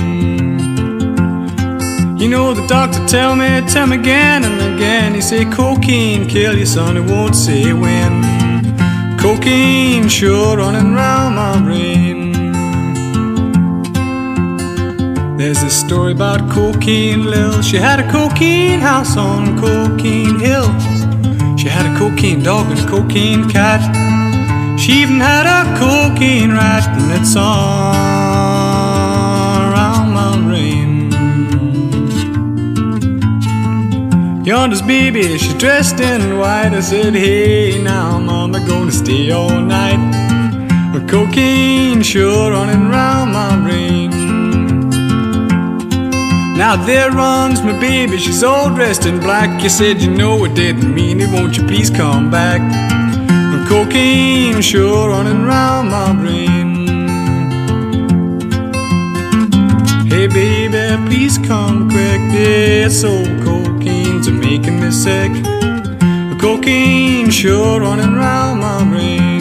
[2.16, 6.57] You know the doctor tell me, tell me again and again, he said cocaine kill
[6.57, 8.23] you son, He won't say when.
[9.19, 12.33] Cocaine sure running round my brain.
[15.37, 17.62] There's a story about Cocaine Lil.
[17.62, 20.70] She had a cocaine house on Cocaine Hill.
[21.59, 24.11] She had a cocaine dog and a cocaine cat.
[24.83, 27.95] She even had a cocaine rat, and it's all
[29.71, 31.13] around my brain.
[34.45, 36.73] Yonder's baby, she dressed in white.
[36.75, 40.03] I said, Hey, now, mama, gonna stay all night.
[40.93, 44.11] With cocaine sure running round my brain.
[46.59, 49.63] Now there runs my baby, she's all dressed in black.
[49.63, 53.02] You said you know it didn't mean it, won't you please come back?
[53.73, 56.86] Cocaine sure running round my brain.
[60.07, 62.20] Hey baby, please come quick.
[62.32, 65.32] This old cocaine's making me sick.
[66.39, 69.40] Cocaine sure running round my brain.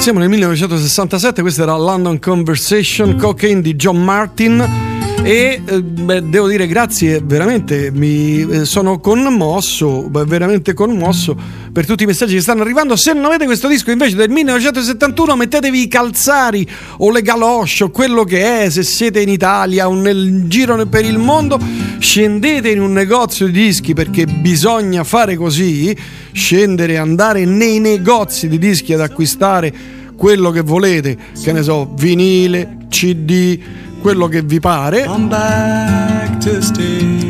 [0.00, 4.85] Siamo nel 1967, questa era London Conversation, Cocaine di John Martin
[5.26, 11.36] E eh, beh, devo dire grazie, veramente mi eh, sono commosso, veramente commosso
[11.72, 12.94] per tutti i messaggi che stanno arrivando.
[12.94, 16.64] Se non avete questo disco invece del 1971, mettetevi i calzari
[16.98, 21.04] o le galosce o quello che è, se siete in Italia o nel giro per
[21.04, 21.58] il mondo,
[21.98, 25.92] scendete in un negozio di dischi perché bisogna fare così,
[26.30, 29.74] scendere, andare nei negozi di dischi ad acquistare
[30.16, 33.58] quello che volete, che ne so, vinile, CD,
[34.06, 35.02] quello che vi pare.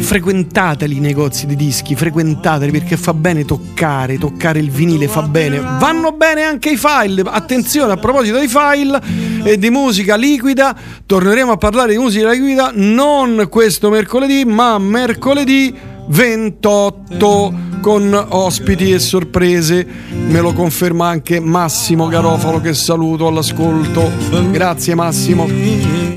[0.02, 5.58] Frequentateli i negozi di dischi, frequentateli perché fa bene toccare, toccare il vinile fa bene.
[5.58, 7.22] Vanno bene anche i file.
[7.24, 9.00] Attenzione a proposito dei file
[9.42, 10.76] e di musica liquida,
[11.06, 15.74] torneremo a parlare di musica liquida non questo mercoledì, ma mercoledì
[16.06, 19.86] 28 con ospiti e sorprese.
[20.10, 24.10] Me lo conferma anche Massimo Garofalo che saluto all'ascolto.
[24.50, 25.46] Grazie Massimo.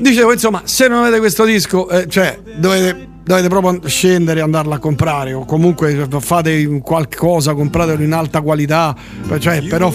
[0.00, 4.76] Dicevo, insomma, se non avete questo disco, eh, cioè dovete dovete proprio scendere e andarla
[4.76, 8.96] a comprare o comunque fate qualcosa, compratelo in alta qualità,
[9.38, 9.92] cioè, però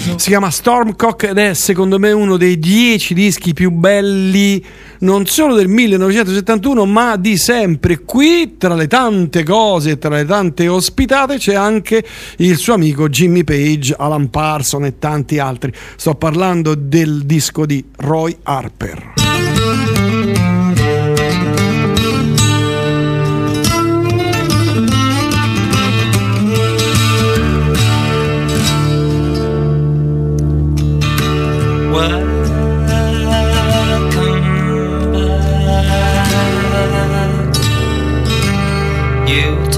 [0.00, 4.64] si chiama Stormcock ed è secondo me uno dei dieci dischi più belli
[5.00, 8.00] non solo del 1971 ma di sempre.
[8.00, 12.04] Qui tra le tante cose, tra le tante ospitate c'è anche
[12.38, 15.72] il suo amico Jimmy Page, Alan Parson e tanti altri.
[15.96, 19.12] Sto parlando del disco di Roy Harper.
[39.30, 39.69] You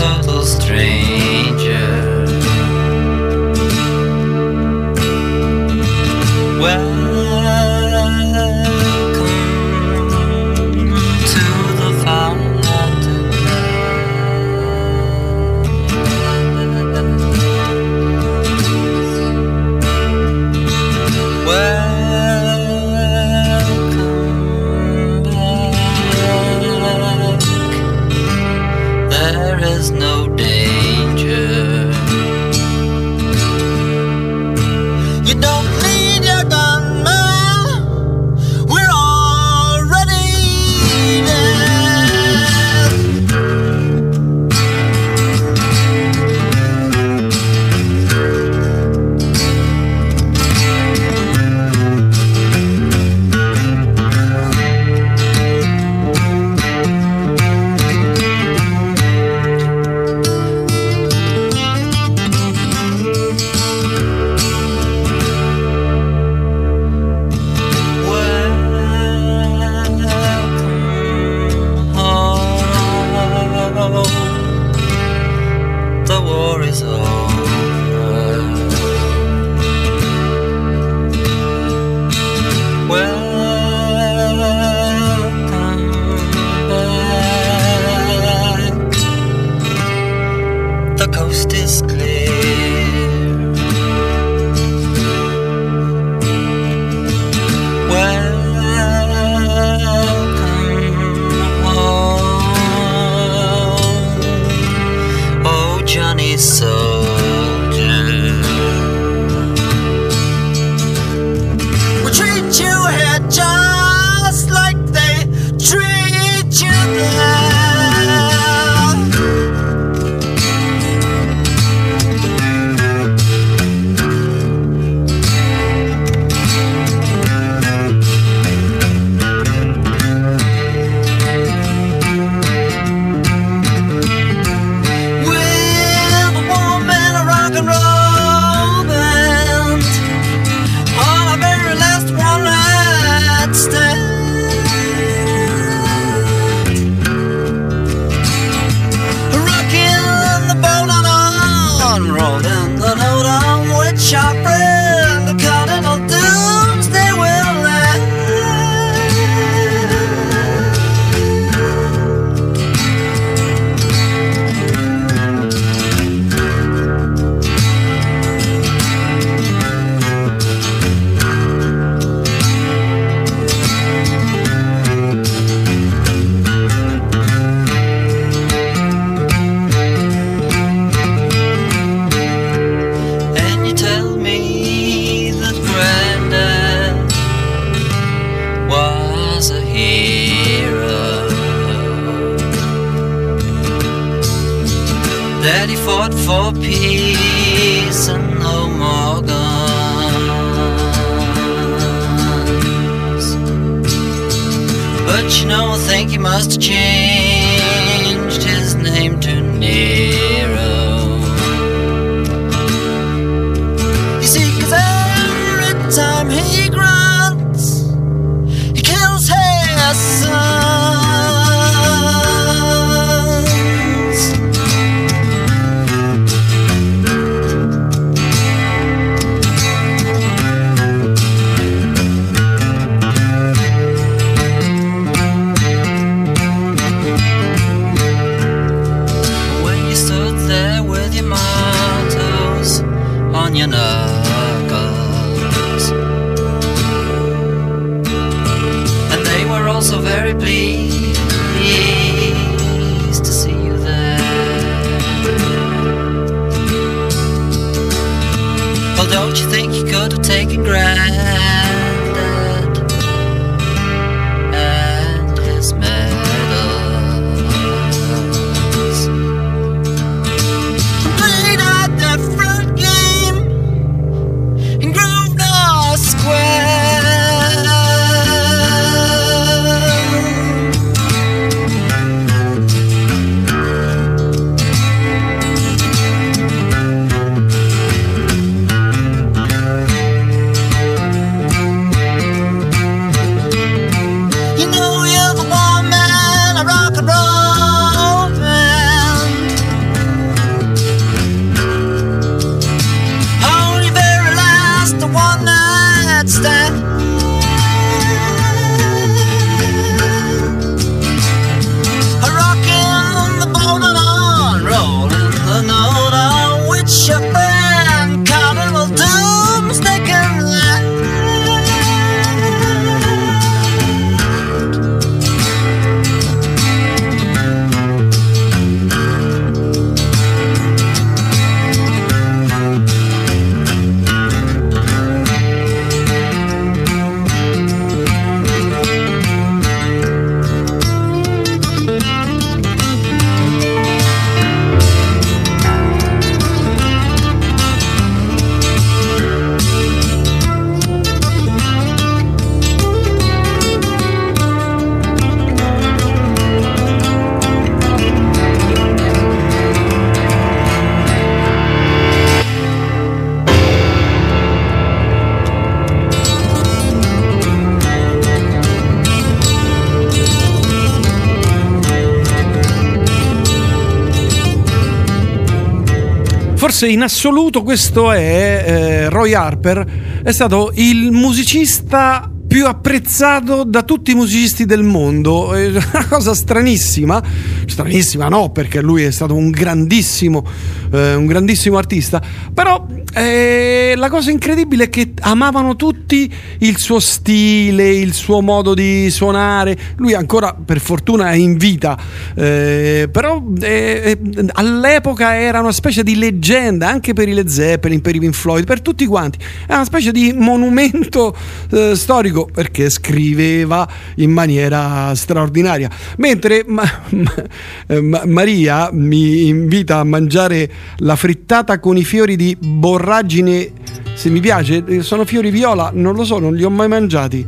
[376.87, 384.11] in assoluto questo è eh, Roy Harper, è stato il musicista più apprezzato da tutti
[384.11, 385.55] i musicisti del mondo.
[385.55, 387.23] È una cosa stranissima,
[387.67, 390.47] stranissima no, perché lui è stato un grandissimo,
[390.93, 392.21] eh, un grandissimo artista,
[392.53, 398.75] però eh, la cosa incredibile è che amavano tutti il suo stile, il suo modo
[398.75, 399.75] di suonare.
[399.97, 401.99] Lui ancora per fortuna è in vita,
[402.35, 408.01] eh, però eh, eh, all'epoca era una specie di leggenda anche per i Led Zeppelin,
[408.01, 409.39] per i Pink Floyd, per tutti quanti.
[409.67, 411.37] È una specie di monumento
[411.71, 415.91] eh, storico perché scriveva in maniera straordinaria.
[416.19, 417.45] Mentre ma- ma-
[417.87, 423.71] eh, ma- Maria mi invita a mangiare la frittata con i fiori di borragine.
[424.15, 427.45] Se mi piace, eh, sono fiori viola, non lo so, non li ho mai mangiati.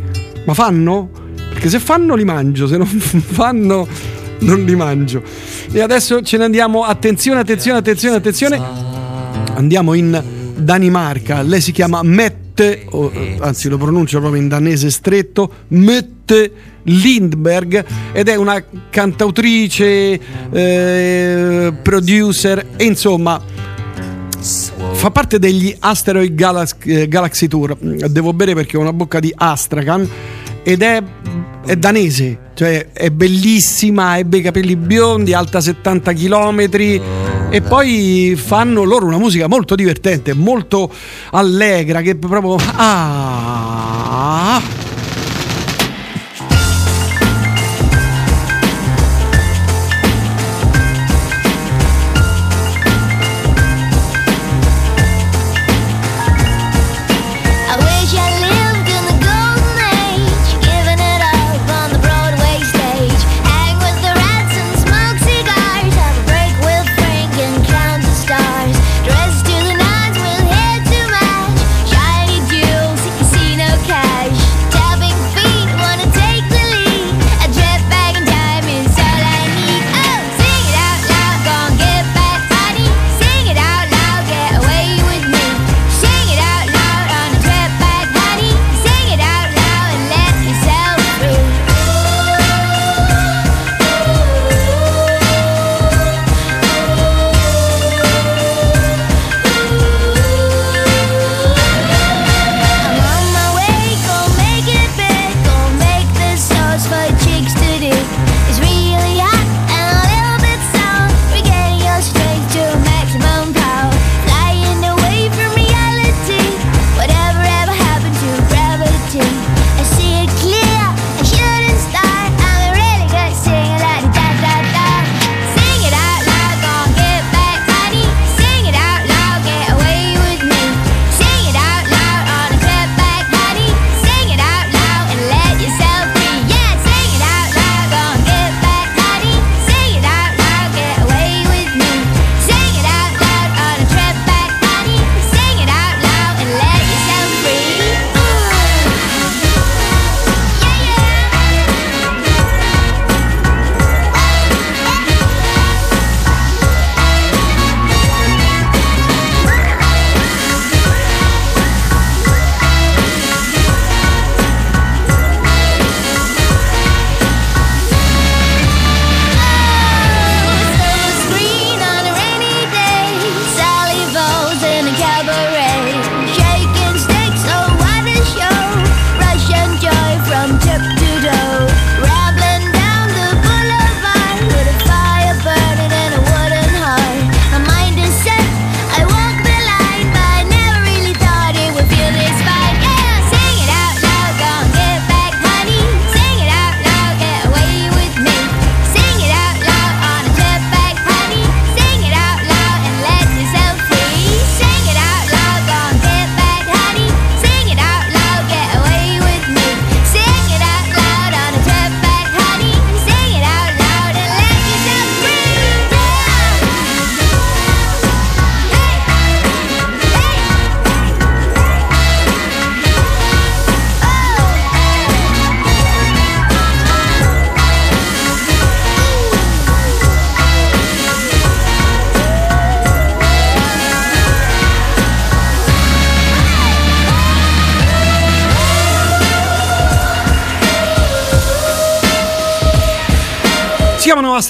[0.47, 1.11] Ma fanno?
[1.51, 3.86] Perché se fanno li mangio, se non fanno
[4.45, 5.23] non li mangio.
[5.73, 6.85] E adesso ce ne andiamo.
[6.85, 8.61] Attenzione, attenzione, attenzione, attenzione.
[9.55, 10.23] Andiamo in
[10.57, 11.43] Danimarca.
[11.43, 16.53] Lei si chiama Mette, o, eh, anzi lo pronuncio proprio in danese stretto, Mette
[16.85, 23.41] Lindberg ed è una cantautrice, eh, producer e insomma
[24.93, 27.77] fa parte degli Asteroid Galax- eh, Galaxy Tour.
[27.79, 30.09] Devo bere perché ho una bocca di Astrakan
[30.62, 31.03] ed è,
[31.65, 36.61] è danese, cioè è bellissima, ebbe i capelli biondi, alta 70 km
[37.51, 40.93] e poi fanno loro una musica molto divertente, molto
[41.31, 44.61] allegra che proprio ah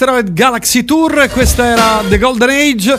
[0.05, 2.95] Asteroid Galaxy Tour, questa era The Golden Age.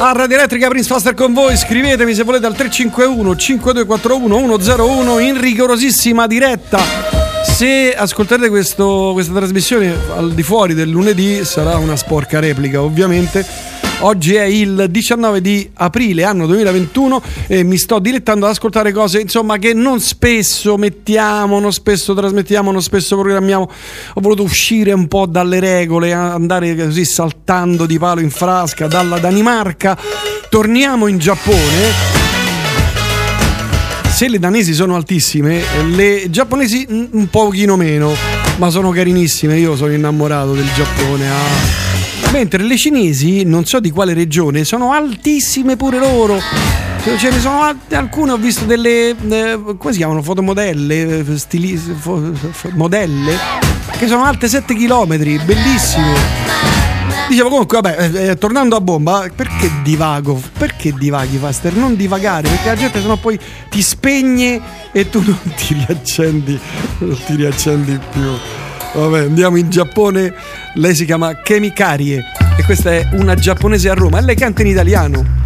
[0.00, 5.40] A Radio Elettrica Prince Faster con voi, scrivetemi se volete al 351 5241 101 in
[5.40, 6.80] rigorosissima diretta.
[7.44, 13.46] Se ascolterete questo- questa trasmissione al di fuori del lunedì sarà una sporca replica, ovviamente.
[14.00, 19.20] Oggi è il 19 di aprile, anno 2021, e mi sto dilettando ad ascoltare cose
[19.20, 23.68] insomma che non spesso mettiamo, non spesso trasmettiamo, non spesso programmiamo.
[24.14, 29.18] Ho voluto uscire un po' dalle regole, andare così saltando di palo in frasca dalla
[29.18, 29.98] Danimarca.
[30.48, 32.16] Torniamo in Giappone.
[34.08, 35.60] Se le danesi sono altissime,
[35.94, 38.14] le giapponesi un pochino meno,
[38.58, 39.58] ma sono carinissime.
[39.58, 41.28] Io sono innamorato del Giappone.
[41.28, 41.87] ah.
[42.32, 46.38] Mentre le cinesi, non so di quale regione, sono altissime pure loro.
[47.16, 49.10] Ce ne sono al- alcune, ho visto delle.
[49.10, 50.22] eh, come si chiamano?
[50.22, 53.34] Fotomodelle, eh, stili- fo- fo- modelle,
[53.98, 56.12] che sono alte 7 km, bellissime.
[57.28, 60.40] Dicevo comunque, vabbè, eh, eh, tornando a bomba, perché divago?
[60.58, 61.74] Perché divaghi, Faster?
[61.74, 63.38] Non divagare, perché la gente sennò poi
[63.70, 64.60] ti spegne
[64.92, 66.58] e tu non ti riaccendi,
[66.98, 68.30] non ti riaccendi più.
[68.92, 70.34] Vabbè, andiamo in Giappone.
[70.74, 72.24] Lei si chiama Kemi Karie
[72.56, 75.36] e questa è una giapponese a Roma e lei canta in italiano.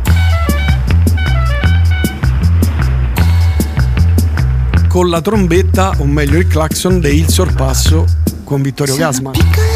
[4.89, 8.07] Con la trombetta, o meglio il clacson del sorpasso
[8.45, 9.72] con Vittorio Gasman.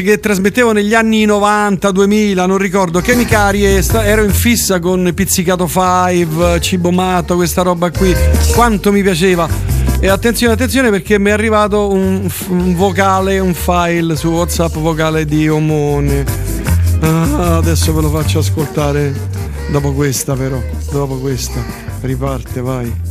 [0.00, 3.00] Cose che trasmettevo negli anni 90, 2000, non ricordo.
[3.00, 8.14] Che Carie, sta- ero in fissa con Pizzicato 5, Cibo Matto, questa roba qui.
[8.54, 9.48] Quanto mi piaceva.
[10.00, 15.26] E attenzione, attenzione perché mi è arrivato un, un vocale, un file su WhatsApp vocale
[15.26, 16.24] di Omone.
[17.00, 19.14] Ah, adesso ve lo faccio ascoltare
[19.70, 20.62] dopo questa però.
[20.90, 21.62] Dopo questa.
[22.00, 23.09] Riparte, vai.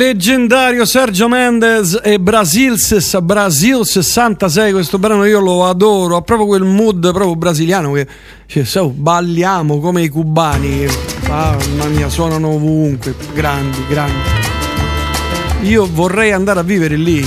[0.00, 2.74] Leggendario Sergio Mendes e Brasil,
[3.22, 8.06] Brasil 66, questo brano io lo adoro, ha proprio quel mood proprio brasiliano che
[8.46, 10.86] cioè, so, balliamo come i cubani,
[11.28, 14.14] mamma mia, suonano ovunque, grandi, grandi.
[15.64, 17.22] Io vorrei andare a vivere lì,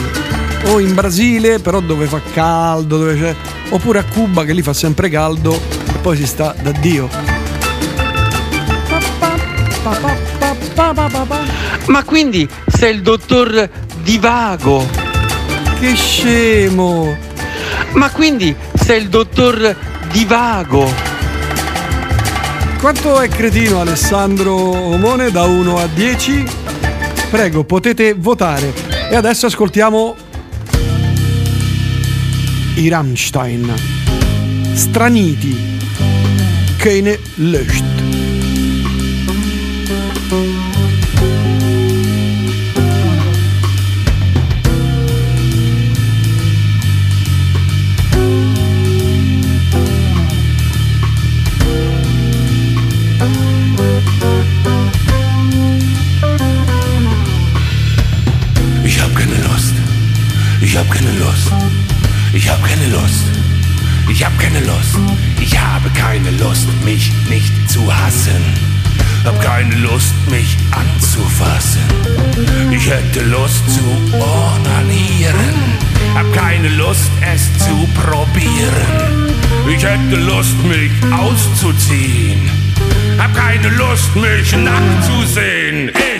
[0.66, 3.36] o in Brasile, però dove fa caldo, dove
[3.70, 7.08] oppure a Cuba che lì fa sempre caldo e poi si sta da Dio.
[11.88, 13.70] Ma quindi sei il dottor
[14.02, 14.88] Divago?
[15.80, 17.16] Che scemo!
[17.94, 19.76] Ma quindi sei il dottor
[20.12, 20.92] Divago?
[22.80, 26.44] Quanto è cretino Alessandro Omone da 1 a 10?
[27.30, 28.74] Prego, potete votare.
[29.10, 30.16] E adesso ascoltiamo
[32.76, 33.74] i Rammstein.
[34.74, 35.80] Straniti.
[36.78, 37.93] Keine Lust.
[64.24, 64.96] Ich hab keine Lust.
[65.42, 68.42] Ich habe keine Lust, mich nicht zu hassen.
[69.26, 71.82] Hab keine Lust, mich anzufassen.
[72.72, 73.84] Ich hätte Lust zu
[74.18, 75.56] ornanieren.
[76.16, 79.28] Hab keine Lust, es zu probieren.
[79.68, 82.50] Ich hätte Lust, mich auszuziehen.
[83.18, 85.90] Hab keine Lust, mich nackt zu sehen.
[85.90, 86.13] Ich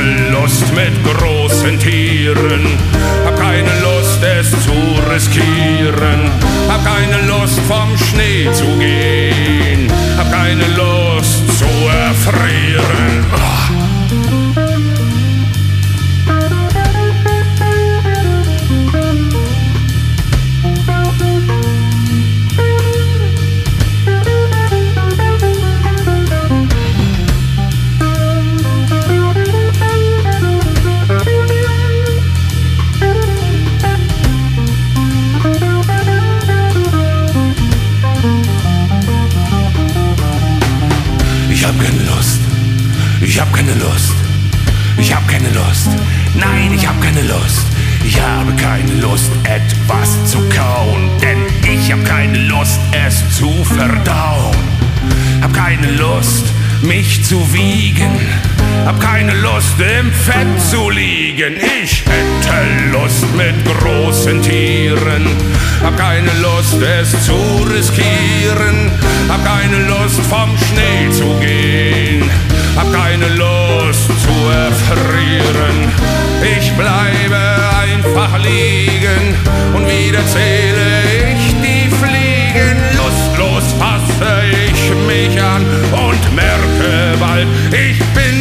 [0.00, 2.66] hätte Lust mit großen Tieren.
[3.24, 4.72] Hab keine Lust, es zu
[5.12, 6.30] riskieren.
[6.68, 9.90] Hab keine Lust, vom Schnee zu gehen.
[10.16, 13.24] Hab keine Lust zu erfrieren.
[13.32, 13.79] Ah.
[43.40, 44.12] Ich hab keine Lust.
[44.98, 45.88] Ich hab keine Lust.
[46.34, 47.64] Nein, ich hab keine Lust.
[48.04, 51.08] Ich habe keine Lust, etwas zu kauen.
[51.22, 54.54] Denn ich hab keine Lust, es zu verdauen.
[55.40, 56.44] Hab keine Lust,
[56.82, 58.20] mich zu wiegen.
[58.84, 61.54] Hab keine Lust, im Fett zu liegen.
[61.82, 65.26] Ich hätte Lust mit großen Tieren.
[65.82, 68.92] Hab keine Lust, es zu riskieren.
[69.30, 72.30] Hab keine Lust, vom Schnee zu gehen.
[72.76, 75.76] Hab keine Lust zu erfrieren.
[76.58, 77.38] Ich bleibe
[77.82, 79.34] einfach liegen
[79.74, 82.76] und wie wieder zähle ich die Fliegen.
[82.96, 88.39] Lustlos fasse ich mich an und merke bald, ich bin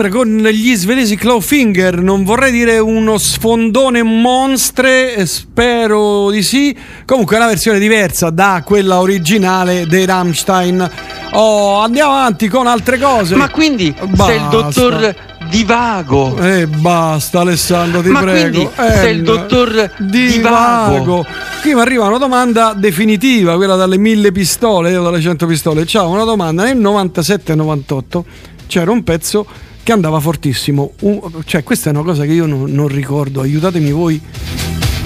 [0.00, 6.74] Sembra con gli svedesi Clawfinger, non vorrei dire uno sfondone monstre, eh, spero di sì.
[7.04, 10.90] Comunque è una versione diversa da quella originale dei Rammstein.
[11.32, 13.34] Oh, andiamo avanti con altre cose.
[13.34, 14.48] Ma quindi sei il Basta.
[14.48, 15.14] dottor
[15.50, 16.38] Divago.
[16.38, 18.70] Eh, basta Alessandro, ti Ma prego.
[18.70, 20.94] quindi sei il Eh, dottor Divago.
[20.94, 21.26] Divago.
[21.60, 25.84] Qui mi arriva una domanda definitiva, quella dalle mille pistole, io dalle cento pistole.
[25.84, 26.62] Ciao, una domanda.
[26.64, 28.24] Nel 97-98
[28.66, 30.92] c'era un pezzo che andava fortissimo.
[31.00, 33.40] Un- cioè, questa è una cosa che io non, non ricordo.
[33.40, 34.20] Aiutatemi voi,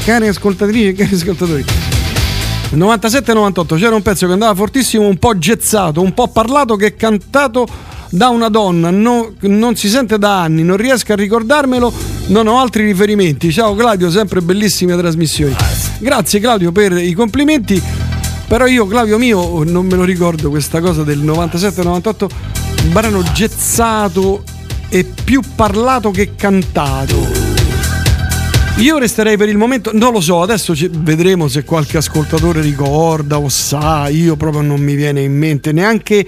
[0.05, 1.64] cari ascoltatrici e cari ascoltatori.
[2.70, 6.86] Nel 97-98 c'era un pezzo che andava fortissimo, un po' gezzato, un po' parlato, che
[6.86, 7.66] è cantato
[8.10, 11.92] da una donna, no- non si sente da anni, non riesco a ricordarmelo,
[12.26, 13.52] non ho altri riferimenti.
[13.52, 15.55] Ciao Claudio, sempre bellissime trasmissioni.
[15.98, 17.80] Grazie Claudio per i complimenti,
[18.46, 22.28] però io Claudio mio non me lo ricordo questa cosa del 97-98,
[22.84, 24.42] un brano gezzato
[24.94, 27.26] e più parlato che cantato.
[28.76, 33.48] Io resterei per il momento, non lo so, adesso vedremo se qualche ascoltatore ricorda o
[33.48, 36.24] sa, io proprio non mi viene in mente neanche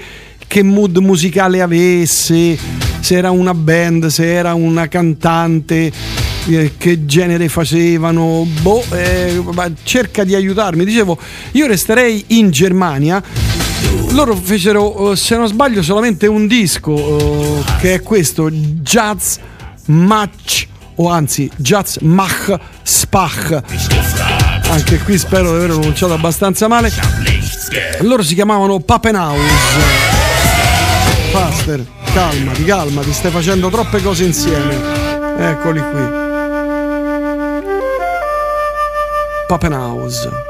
[0.49, 2.59] che mood musicale avesse,
[2.99, 5.93] se era una band, se era una cantante,
[6.49, 9.41] eh, che genere facevano, boh, eh,
[9.85, 10.85] cerca di aiutarmi.
[10.85, 11.17] Dicevo,
[11.53, 13.23] io resterei in Germania.
[14.11, 19.37] Loro fecero, eh, se non sbaglio, solamente un disco eh, che è questo, Jazz
[19.87, 20.67] Match
[20.97, 23.63] o anzi Jazz Mach Spach.
[24.69, 26.91] Anche qui spero di aver pronunciato abbastanza male.
[28.01, 29.41] Loro si chiamavano Papenhaus.
[31.31, 34.77] Faster, calmati, calmati, stai facendo troppe cose insieme.
[35.39, 36.25] Eccoli qui.
[39.47, 40.46] Papenhaus.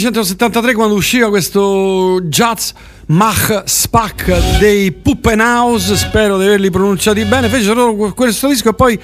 [0.00, 2.70] 1973 quando usciva questo jazz
[3.08, 8.98] Mach Spack dei Puppenhaus, spero di averli pronunciati bene, fecero questo disco e poi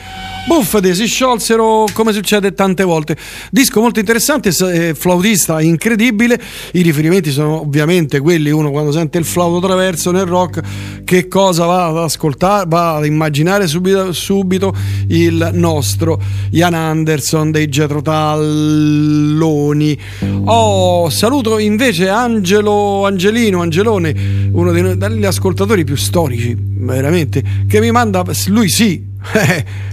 [0.47, 3.17] buffate, si sciolsero come succede tante volte.
[3.51, 6.41] Disco molto interessante, eh, flautista incredibile,
[6.73, 10.61] i riferimenti sono ovviamente quelli, uno quando sente il flauto traverso nel rock,
[11.07, 14.75] che cosa va ad ascoltare, va ad immaginare subito, subito
[15.07, 16.21] il nostro
[16.51, 19.97] Ian Anderson dei Getro Talloni.
[20.47, 28.25] Oh, saluto invece Angelo Angelino, Angelone, uno degli ascoltatori più storici, veramente, che mi manda,
[28.49, 29.07] lui sì,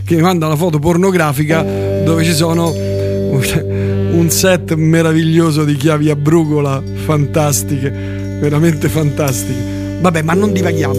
[0.04, 6.16] che mi manda una foto pornografica dove ci sono un set meraviglioso di chiavi a
[6.16, 7.92] brugola fantastiche,
[8.40, 9.73] veramente fantastiche.
[10.04, 10.94] Vabbè, ma non divaghiamo.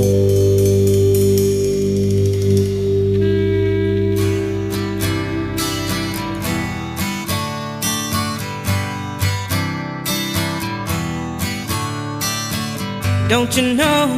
[13.29, 14.09] Don't you know?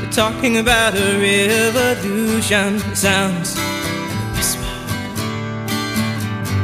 [0.00, 2.76] We're talking about a revolution.
[2.76, 3.56] It sounds.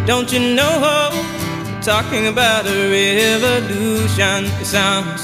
[0.07, 1.11] Don't you know?
[1.67, 4.47] We're talking about a revolution.
[4.63, 5.24] It sounds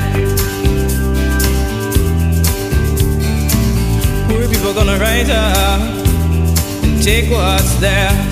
[4.71, 5.81] People gonna rise up
[6.81, 8.30] and take what's theirs.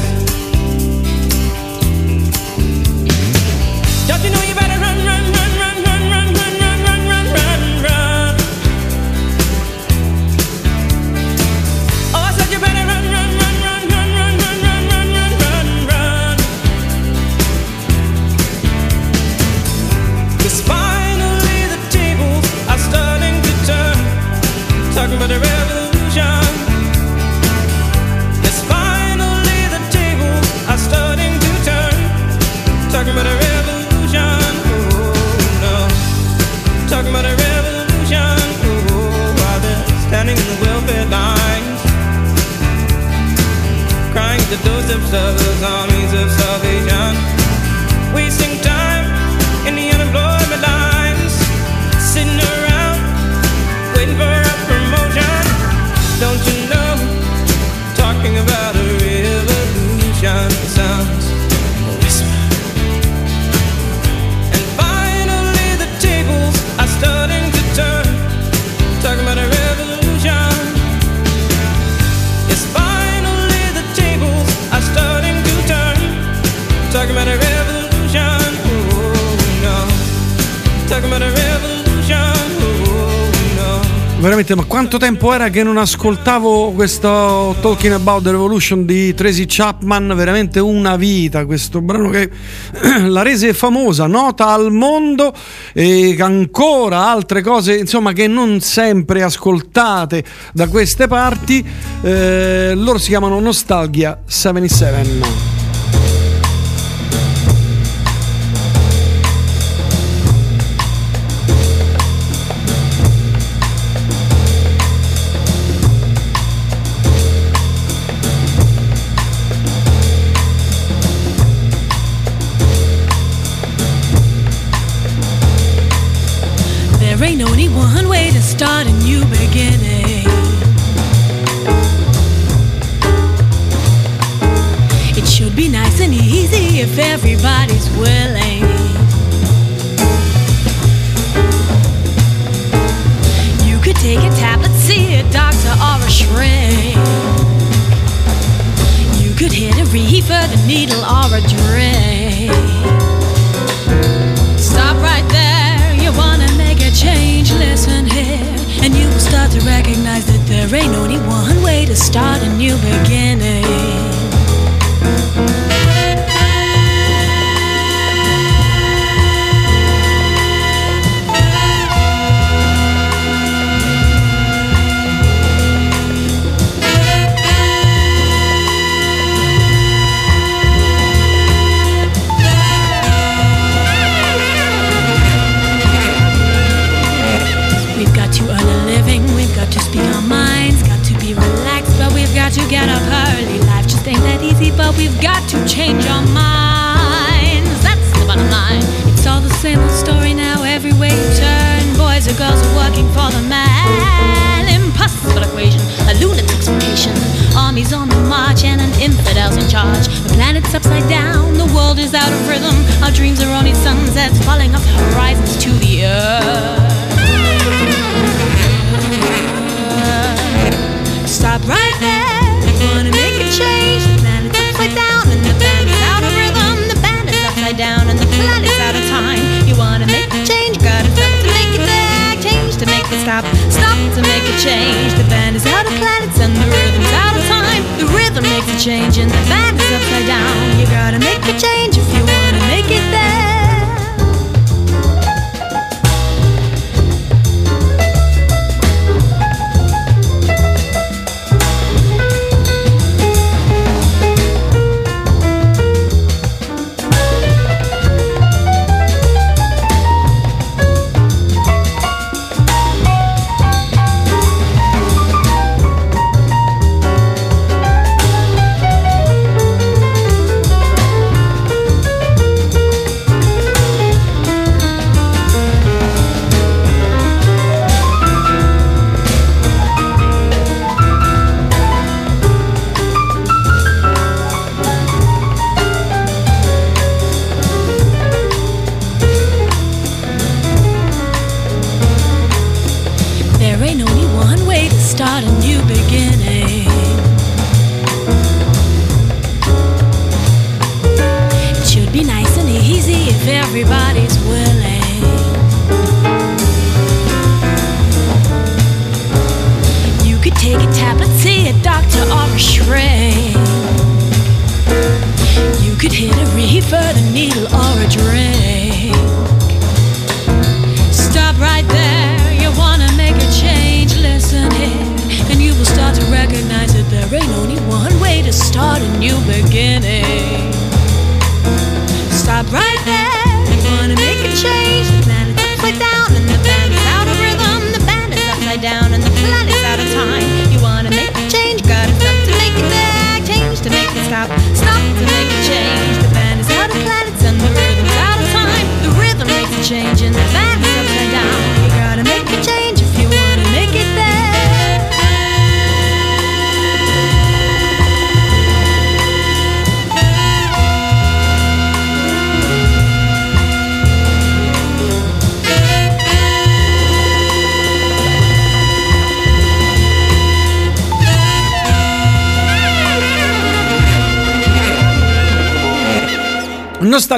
[84.49, 89.45] Veramente, ma quanto tempo era che non ascoltavo questo Talking About the Revolution di Tracy
[89.47, 90.13] Chapman?
[90.15, 92.29] Veramente una vita, questo brano che
[93.07, 95.33] la rese famosa, nota al mondo
[95.73, 100.23] e ancora altre cose, insomma, che non sempre ascoltate
[100.53, 101.63] da queste parti.
[102.01, 105.58] Eh, loro si chiamano Nostalgia 77.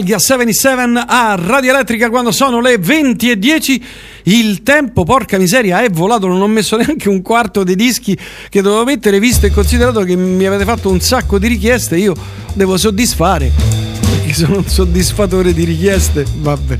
[0.01, 3.83] Nostalgia 77 a Radio Elettrica quando sono le 20 e 10.
[4.23, 6.25] Il tempo, porca miseria, è volato.
[6.25, 8.17] Non ho messo neanche un quarto dei dischi
[8.49, 11.97] che dovevo mettere, visto e considerato che mi avete fatto un sacco di richieste.
[11.97, 12.15] Io
[12.53, 13.51] devo soddisfare
[13.99, 16.25] perché sono un soddisfatore di richieste.
[16.37, 16.77] Vabbè.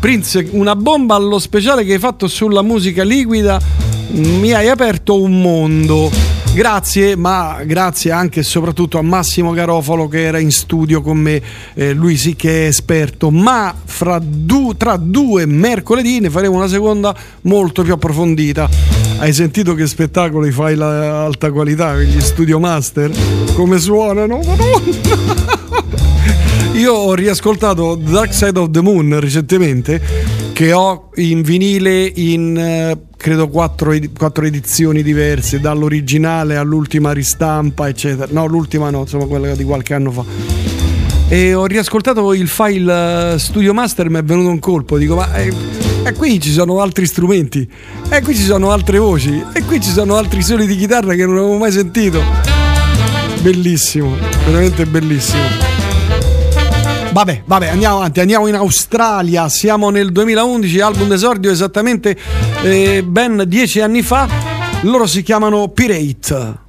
[0.00, 3.60] Prince, una bomba allo speciale che hai fatto sulla musica liquida.
[4.08, 6.10] Mi hai aperto un mondo.
[6.56, 11.42] Grazie, ma grazie anche e soprattutto a Massimo Garofalo che era in studio con me,
[11.74, 13.74] eh, lui sì che è esperto, ma
[14.22, 18.70] du- tra due mercoledì ne faremo una seconda molto più approfondita.
[19.18, 23.12] Hai sentito che spettacolo fai la alta qualità, gli studio master?
[23.52, 24.40] Come suonano?
[26.72, 30.00] Io ho riascoltato Dark Side of the Moon recentemente,
[30.54, 32.96] che ho in vinile in eh,
[33.26, 38.28] credo quattro, quattro edizioni diverse, dall'originale all'ultima ristampa, eccetera.
[38.30, 40.24] No, l'ultima no, insomma quella di qualche anno fa.
[41.26, 45.34] E ho riascoltato il file eh, Studio Master, mi è venuto un colpo, dico ma
[45.34, 45.52] eh,
[46.04, 47.68] e qui ci sono altri strumenti,
[48.08, 51.26] e qui ci sono altre voci, e qui ci sono altri suoni di chitarra che
[51.26, 52.22] non avevo mai sentito.
[53.42, 55.75] Bellissimo, veramente bellissimo.
[57.16, 62.14] Vabbè, vabbè, andiamo avanti, andiamo in Australia, siamo nel 2011, album d'esordio esattamente
[62.62, 64.28] eh, ben dieci anni fa,
[64.82, 66.65] loro si chiamano Pirate.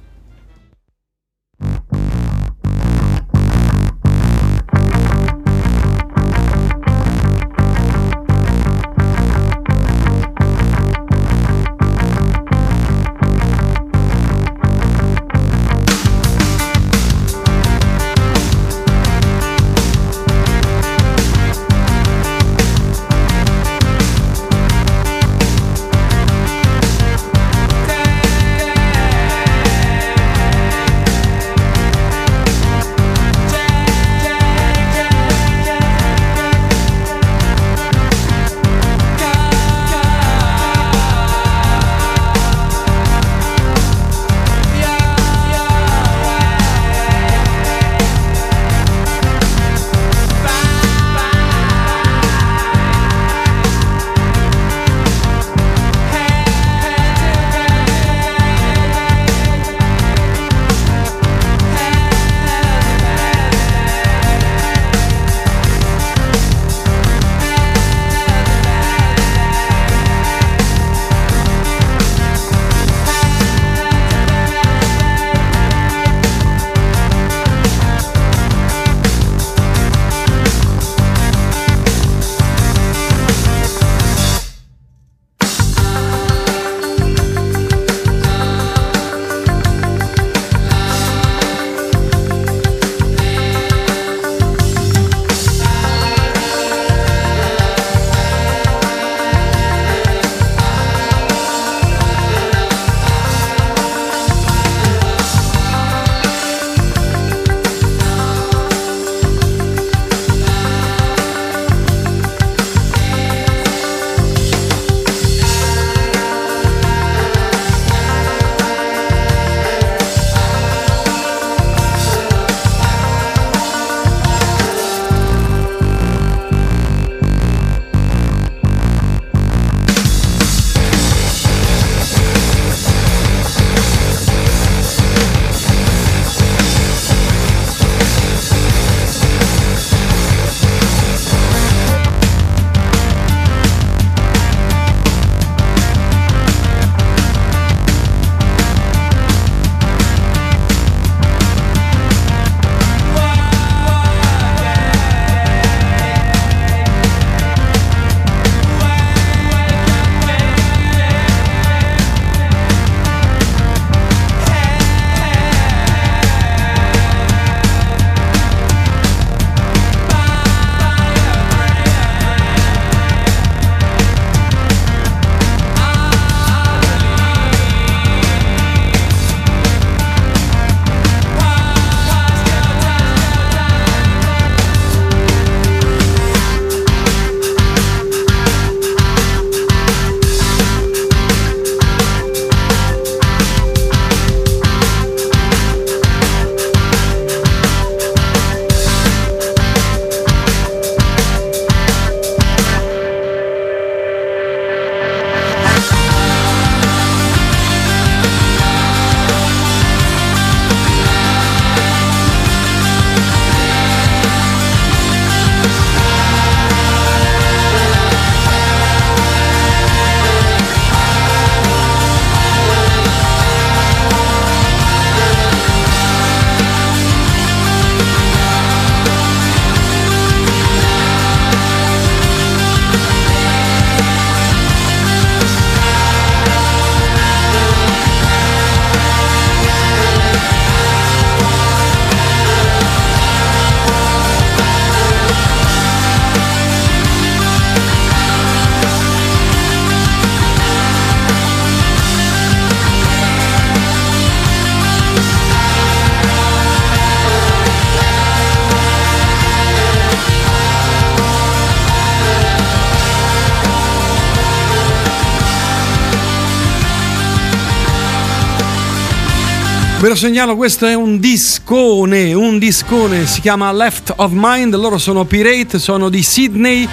[270.08, 274.96] Ve lo segnalo, questo è un discone, un discone, si chiama Left of Mind, loro
[274.96, 276.88] sono Pirate, sono di Sydney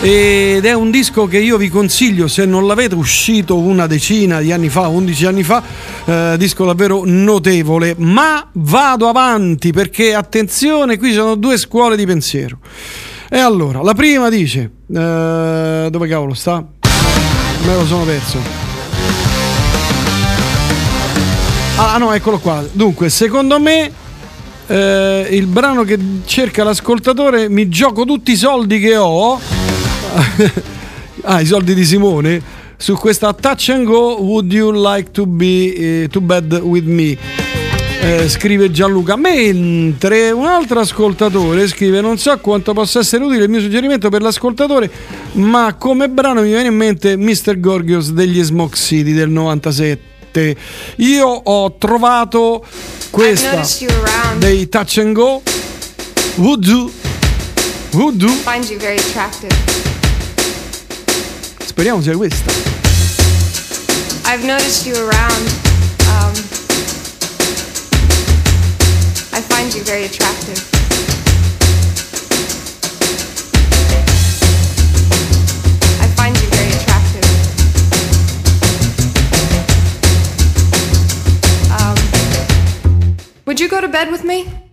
[0.00, 4.52] ed è un disco che io vi consiglio se non l'avete uscito una decina di
[4.52, 5.62] anni fa, 11 anni fa,
[6.06, 12.60] eh, disco davvero notevole, ma vado avanti perché attenzione, qui sono due scuole di pensiero.
[13.28, 16.66] E allora, la prima dice, eh, dove cavolo sta?
[17.66, 18.55] Me lo sono perso.
[21.78, 22.64] Ah no, eccolo qua.
[22.72, 23.92] Dunque, secondo me
[24.66, 29.38] eh, il brano che cerca l'ascoltatore mi gioco tutti i soldi che ho.
[31.22, 32.42] ah, i soldi di Simone.
[32.78, 37.16] Su questa touch and go, would you like to be eh, to bed with me?
[38.00, 39.16] Eh, scrive Gianluca.
[39.16, 44.22] Mentre un altro ascoltatore scrive: Non so quanto possa essere utile il mio suggerimento per
[44.22, 44.90] l'ascoltatore,
[45.32, 47.60] ma come brano mi viene in mente Mr.
[47.60, 50.15] Gorgios degli Smoke City del 97.
[50.96, 52.64] Io ho trovato
[53.10, 53.64] questa
[54.38, 55.42] dei Touch and Go.
[56.36, 56.90] Voodoo.
[57.90, 58.42] Voodoo.
[61.64, 62.52] Speriamo sia questa.
[64.24, 65.48] I've noticed you around.
[66.08, 66.34] Um,
[69.32, 70.75] I find you very attractive.
[83.56, 84.65] Would you go to bed with me?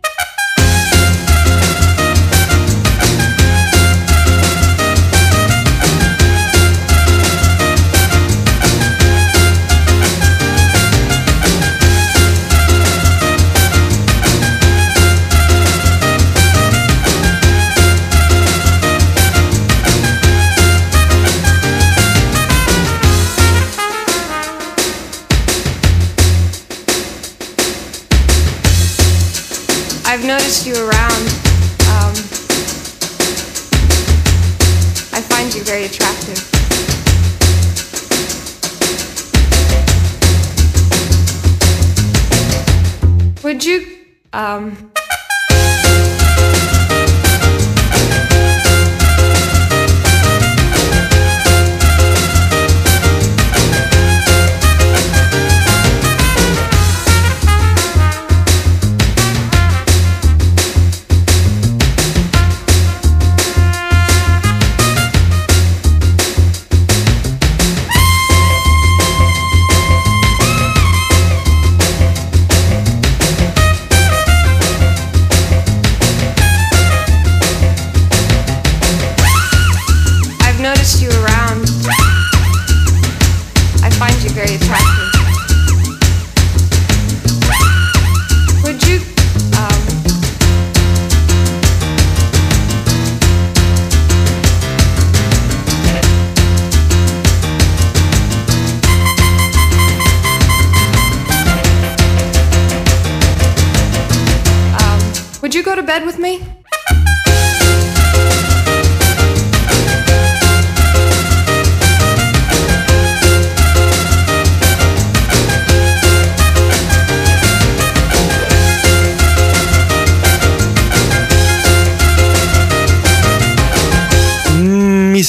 [30.53, 31.23] I've you around.
[31.89, 32.13] Um,
[35.11, 36.37] I find you very attractive.
[43.43, 43.97] Would you,
[44.33, 44.91] um,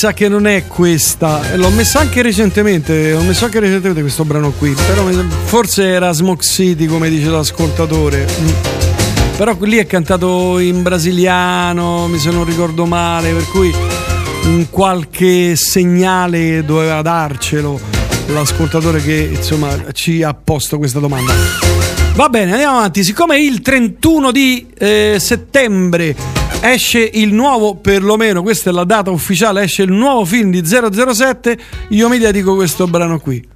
[0.05, 1.41] sa che non è questa.
[1.55, 3.15] L'ho messa anche recentemente.
[3.15, 4.75] Ho messo anche recentemente questo brano qui.
[4.87, 5.09] Però
[5.45, 8.27] forse era Smoke City, come dice l'ascoltatore.
[8.39, 8.49] Mm.
[9.39, 13.75] Però lì è cantato in brasiliano, mi se non ricordo male, per cui
[14.45, 17.81] un qualche segnale doveva darcelo
[18.27, 21.33] l'ascoltatore che insomma ci ha posto questa domanda.
[22.15, 23.03] Va bene, andiamo avanti.
[23.03, 29.63] Siccome il 31 di eh, settembre esce il nuovo, perlomeno questa è la data ufficiale,
[29.63, 31.59] esce il nuovo film di 007,
[31.89, 33.54] io mi dedico questo brano qui.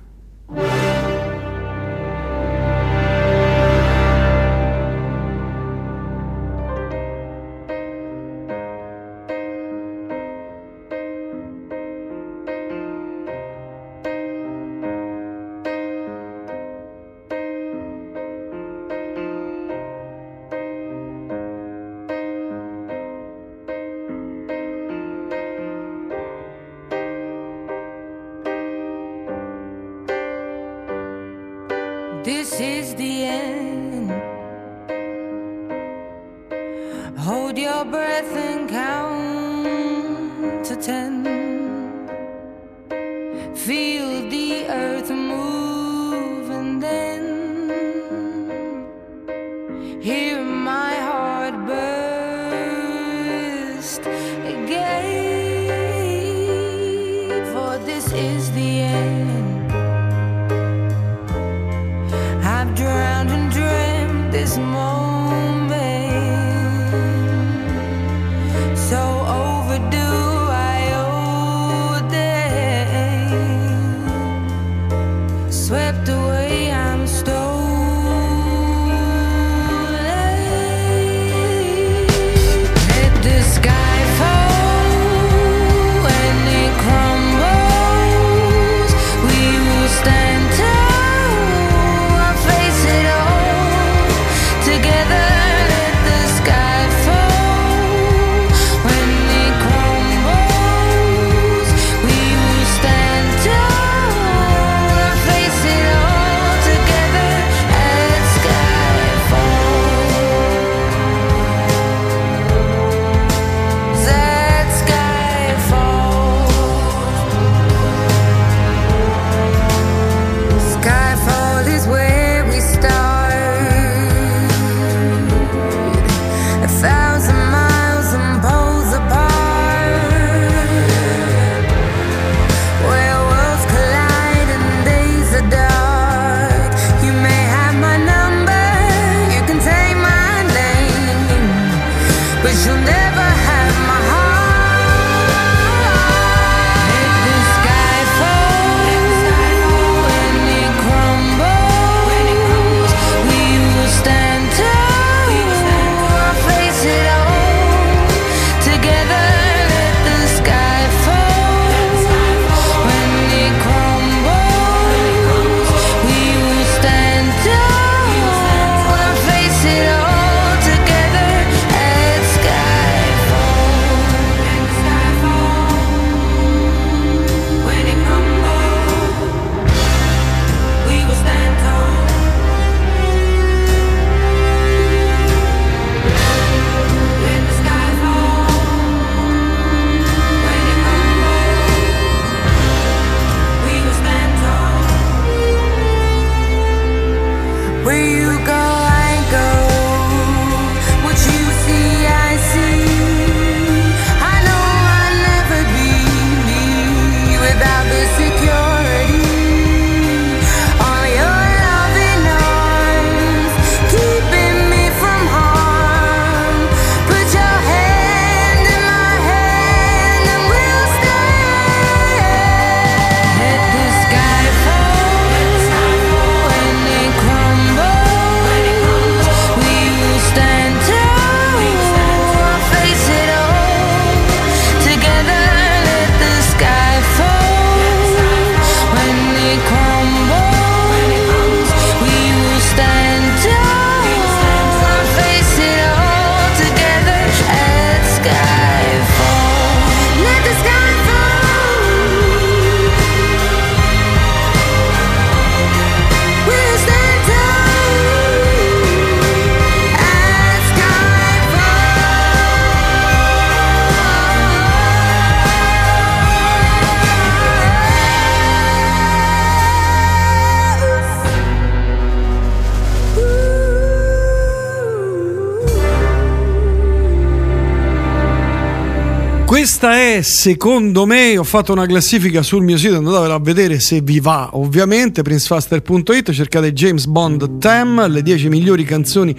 [280.22, 284.50] secondo me ho fatto una classifica sul mio sito andatevela a vedere se vi va.
[284.52, 289.36] Ovviamente princefaster.it cercate James Bond Tam le 10 migliori canzoni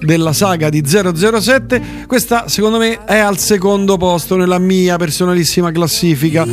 [0.00, 6.46] della saga di 007 questa secondo me è al secondo posto nella mia personalissima classifica.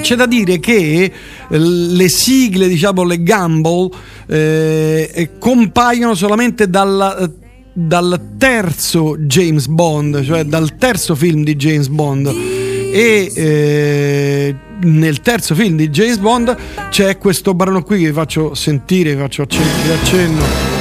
[0.00, 1.12] C'è da dire che
[1.48, 3.90] eh, le sigle diciamo le gamble
[4.26, 7.30] eh, eh compaiono solamente dalla
[7.74, 12.51] dal terzo James Bond, cioè dal terzo film di James Bond
[12.92, 16.54] e eh, nel terzo film di James Bond
[16.90, 20.80] c'è questo brano qui che vi faccio sentire, vi faccio accenno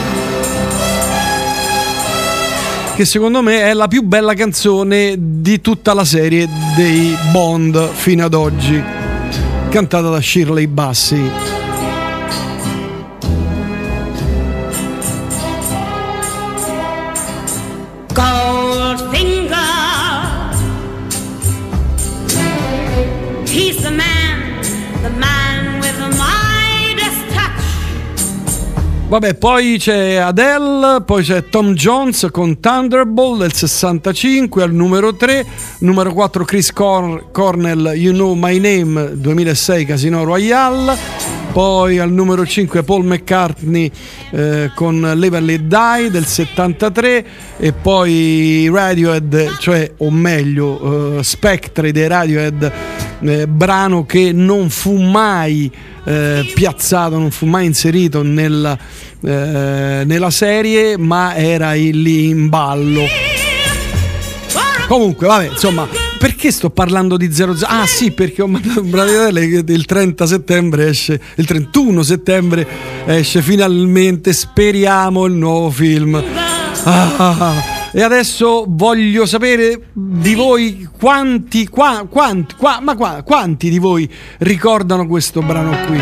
[2.95, 8.25] che secondo me è la più bella canzone di tutta la serie dei Bond fino
[8.25, 8.80] ad oggi,
[9.69, 11.60] cantata da Shirley Bassey.
[29.11, 35.45] Vabbè, poi c'è Adele, poi c'è Tom Jones con Thunderbolt del 65 al numero 3,
[35.80, 40.95] numero 4 Chris Cor- Cornell, You Know My Name 2006 Casino Royale,
[41.51, 43.91] poi al numero 5 Paul McCartney
[44.30, 47.25] eh, con Level and Die del 73
[47.57, 52.72] e poi Radiohead, cioè o meglio eh, Spectre dei Radiohead,
[53.19, 55.69] eh, brano che non fu mai
[56.03, 58.77] eh, piazzato, non fu mai inserito nella,
[59.23, 63.05] eh, nella serie, ma era lì in ballo.
[64.88, 67.59] Comunque, vabbè, insomma, perché sto parlando di 00?
[67.63, 72.67] Ah, sì, perché ho mandato un Adele che il 30 settembre esce, il 31 settembre
[73.05, 76.21] esce finalmente, speriamo, il nuovo film.
[76.83, 83.79] Ah, e adesso voglio sapere di voi quanti, qua- quanti, qua- ma qua- quanti di
[83.79, 85.99] voi ricordano questo brano qui.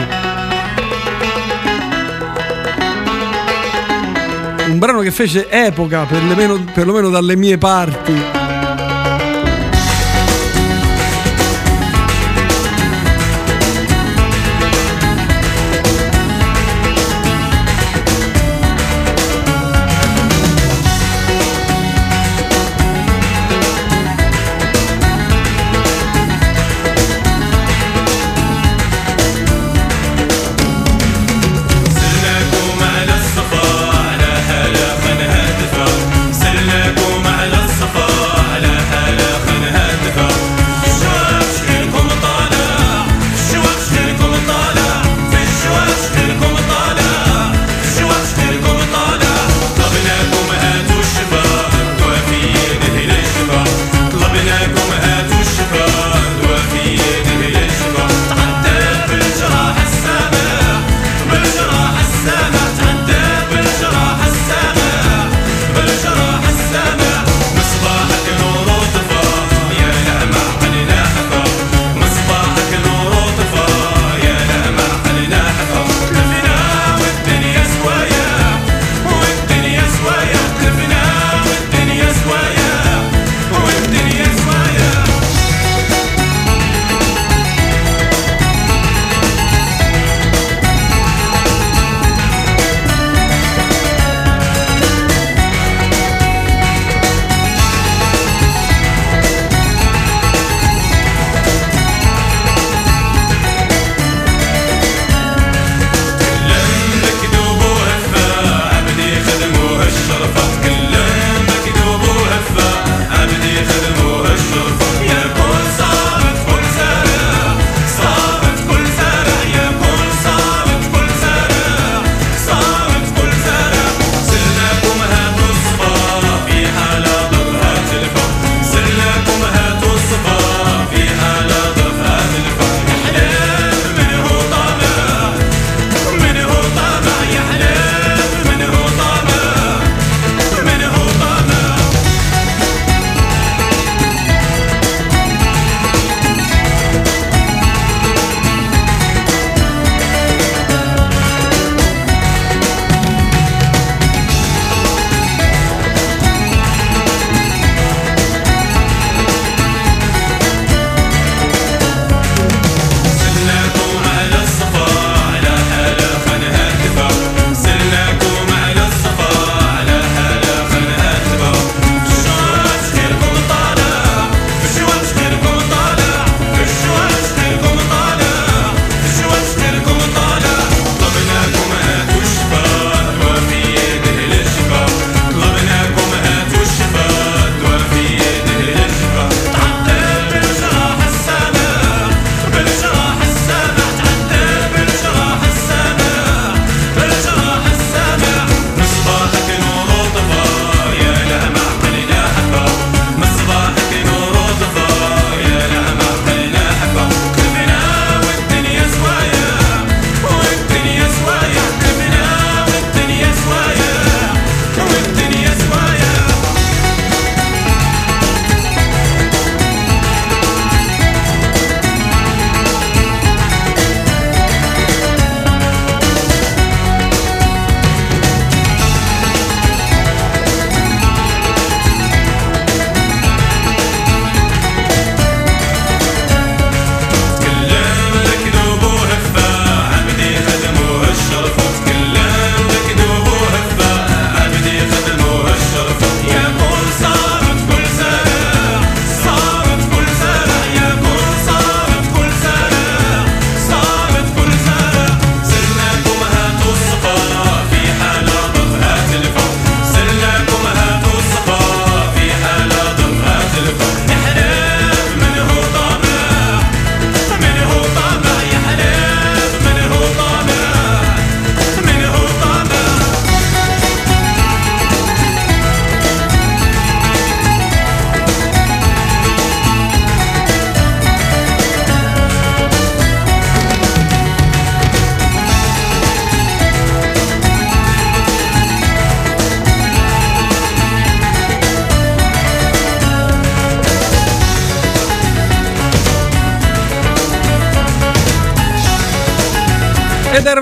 [4.70, 8.39] Un brano che fece epoca, perlomeno, perlomeno dalle mie parti.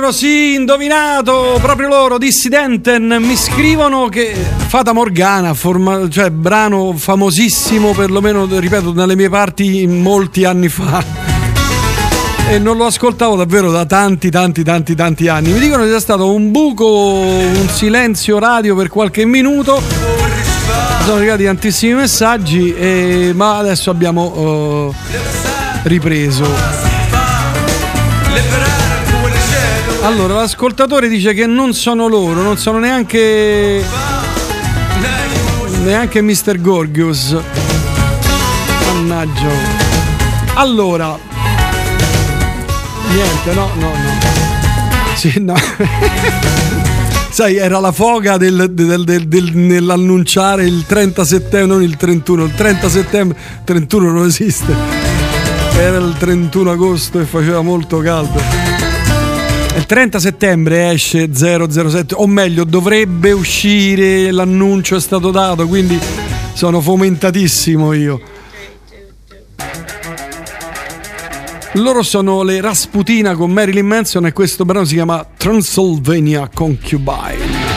[0.08, 4.34] Erano sì, indovinato, proprio loro, Dissidenten, mi scrivono che
[4.68, 11.04] Fata Morgana, forma- cioè brano famosissimo perlomeno, ripeto, dalle mie parti molti anni fa.
[12.48, 15.52] E non lo ascoltavo davvero da tanti, tanti, tanti, tanti anni.
[15.52, 19.82] Mi dicono che sia stato un buco, un silenzio radio per qualche minuto.
[21.04, 25.18] Sono arrivati tantissimi messaggi, e- ma adesso abbiamo eh,
[25.84, 26.46] ripreso.
[30.02, 33.84] Allora, l'ascoltatore dice che non sono loro, non sono neanche.
[35.84, 36.62] neanche Mr.
[36.62, 37.36] Gorgius.
[38.86, 39.50] Mannaggia.
[40.56, 41.18] Allora.
[43.14, 45.16] Niente, no, no, no.
[45.16, 45.56] Sì, no.
[47.30, 52.54] Sai, era la foga del- del- del- nell'annunciare il 30 settembre, non il 31, il
[52.56, 54.74] 30 settembre, 31 non esiste.
[55.78, 58.77] Era il 31 agosto e faceva molto caldo.
[59.78, 66.00] Il 30 settembre esce 007, o meglio, dovrebbe uscire, l'annuncio è stato dato, quindi
[66.54, 68.20] sono fomentatissimo io.
[71.74, 77.77] Loro sono le Rasputina con Marilyn Manson e questo brano si chiama Transylvania Concubine.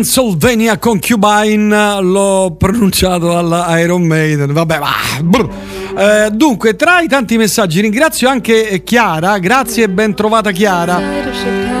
[0.00, 4.50] Transylvania Concubine l'ho pronunciato alla Iron Maiden.
[4.50, 4.78] Vabbè
[5.22, 5.48] brr.
[5.94, 9.38] Eh, dunque tra i tanti messaggi ringrazio anche Chiara.
[9.38, 11.02] Grazie e ben trovata Chiara.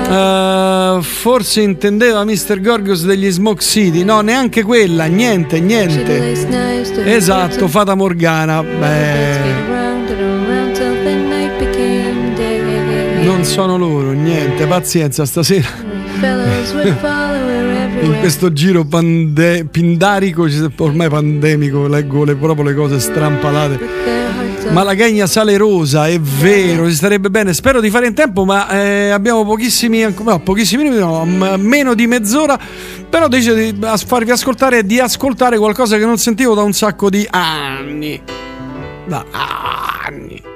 [0.06, 2.60] Eh, forse intendeva Mr.
[2.60, 4.04] Gorgios degli Smoke City.
[4.04, 6.32] No neanche quella niente niente.
[7.02, 8.62] Esatto Fata Morgana.
[8.62, 9.68] Beh.
[13.22, 15.68] Non sono loro niente pazienza stasera
[18.12, 20.46] in questo giro pande- pindarico,
[20.78, 23.78] ormai pandemico, leggo le, proprio le cose strampalate.
[24.70, 27.54] Malagagna salerosa, è vero, si starebbe bene.
[27.54, 31.94] Spero di fare in tempo, ma eh, abbiamo pochissimi, no, pochissimi minuti, no, m- meno
[31.94, 32.58] di mezz'ora.
[33.08, 36.72] Però decido di as- farvi ascoltare e di ascoltare qualcosa che non sentivo da un
[36.72, 38.20] sacco di anni.
[39.06, 39.24] Da
[40.06, 40.49] anni.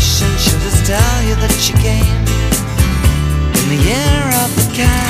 [0.00, 2.04] conversation, she'll just tell you that she came
[3.60, 5.09] in the year of the cat.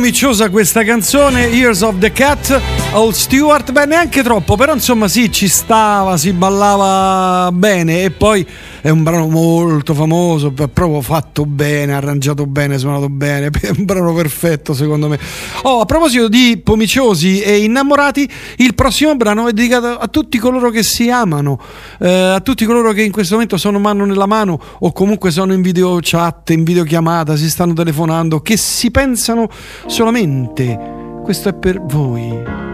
[0.00, 2.58] comiciosa questa canzone, Ears of the Cat,
[2.92, 8.04] Old Stewart, beh neanche troppo, però insomma sì, ci stava, si ballava bene.
[8.04, 8.46] E poi
[8.80, 14.14] è un brano molto famoso, proprio fatto bene, arrangiato bene, suonato bene, è un brano
[14.14, 15.18] perfetto secondo me.
[15.62, 20.70] Oh, a proposito di pomiciosi e innamorati, il prossimo brano è dedicato a tutti coloro
[20.70, 21.60] che si amano,
[21.98, 25.52] eh, a tutti coloro che in questo momento sono mano nella mano o comunque sono
[25.52, 29.48] in video chat, in videochiamata, si stanno telefonando, che si pensano
[29.86, 30.98] solamente.
[31.22, 32.69] Questo è per voi.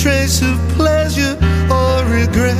[0.00, 1.36] Trace of pleasure
[1.70, 2.56] or regret.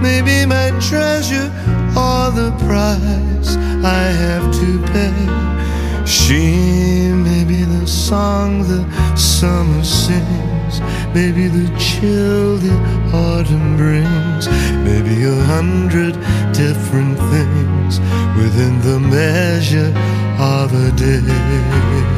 [0.00, 1.52] Maybe my treasure
[1.94, 6.06] or the price I have to pay.
[6.06, 8.82] She may be the song the
[9.14, 10.80] summer sings,
[11.12, 12.76] maybe the chill the
[13.12, 14.48] autumn brings,
[14.88, 16.14] maybe a hundred
[16.54, 18.00] different things
[18.40, 19.92] within the measure
[20.38, 22.17] of a day.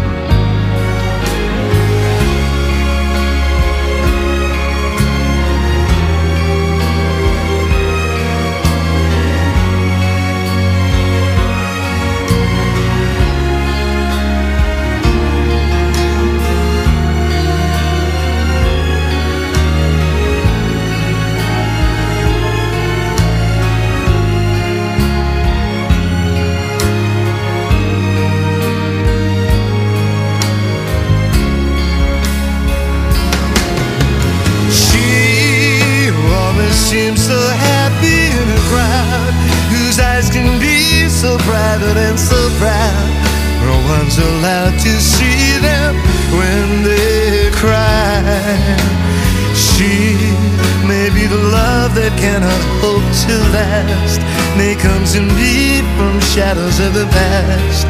[56.61, 57.87] Shadows of the past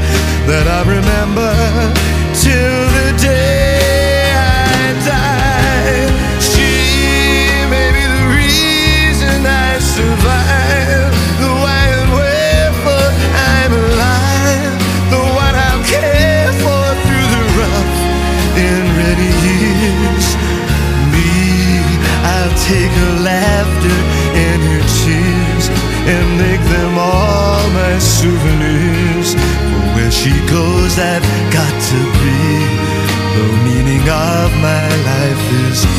[0.48, 1.51] that I remember
[2.33, 6.08] till the day I die.
[6.40, 6.72] She
[7.67, 13.09] may be the reason I survive, the why and wherefore
[13.56, 14.75] I'm alive,
[15.11, 17.95] the one I'll care for through the rough
[18.56, 20.27] and ready years.
[21.11, 21.83] Me,
[22.24, 23.98] I'll take her laughter
[24.32, 25.66] and her tears
[26.08, 27.31] and make them all
[28.22, 29.33] souvenirs.
[29.33, 31.25] For where she goes, I've
[31.58, 32.41] got to be.
[33.38, 35.90] The meaning of my life is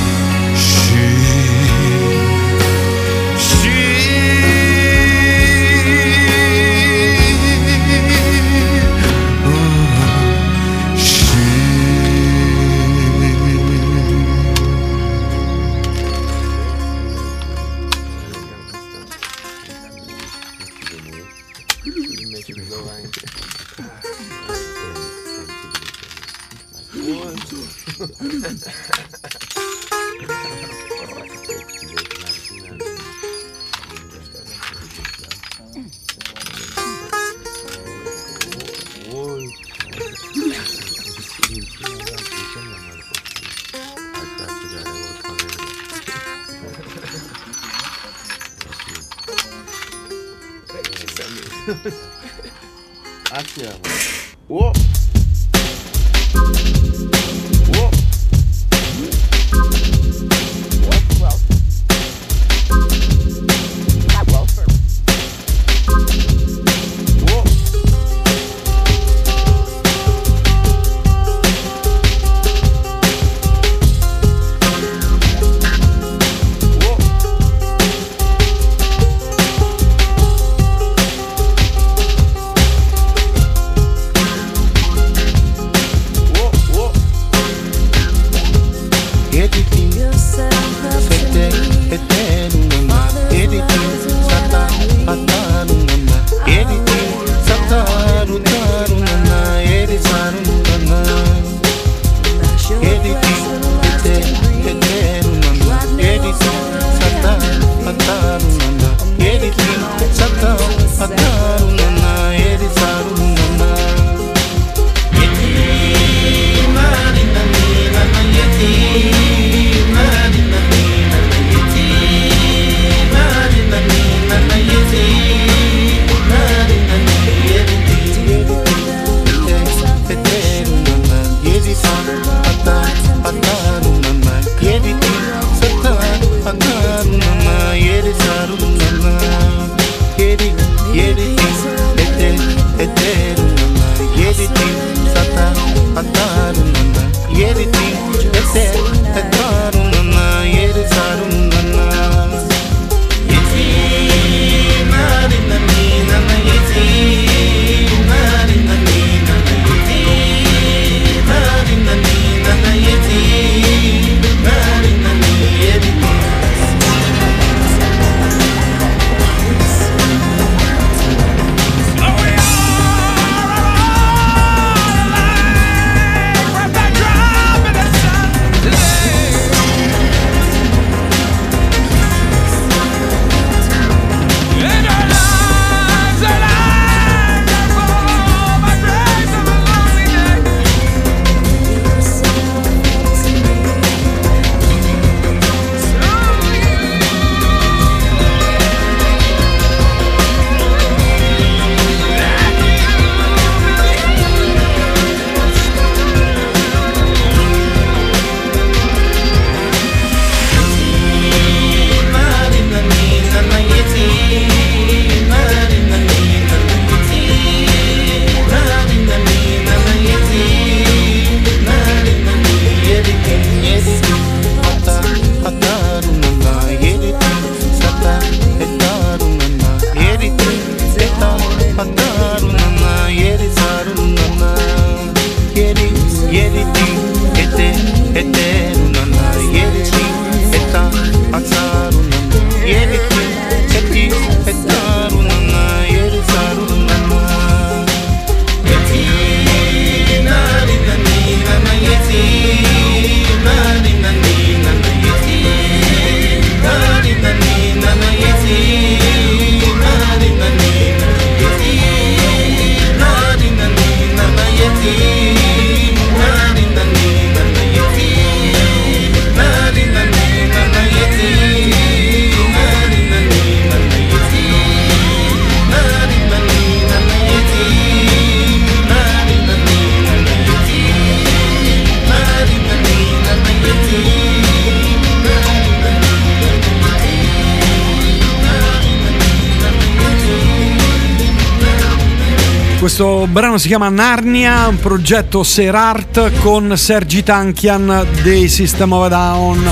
[293.33, 299.71] brano si chiama Narnia, un progetto Serart con Sergi Tankian dei System of a Down.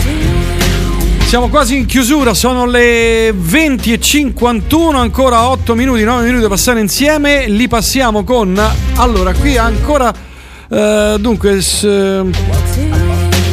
[1.27, 7.47] Siamo quasi in chiusura, sono le 20.51, ancora 8 minuti, 9 minuti da passare insieme.
[7.49, 8.61] Li passiamo con.
[8.97, 10.13] Allora, qui ancora.
[10.69, 12.23] eh, dunque, s-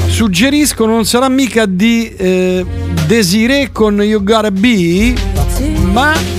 [0.08, 2.66] suggerisco, non sarà mica di eh,
[3.06, 5.14] Desiree con You Gotta Be,
[5.92, 6.37] ma.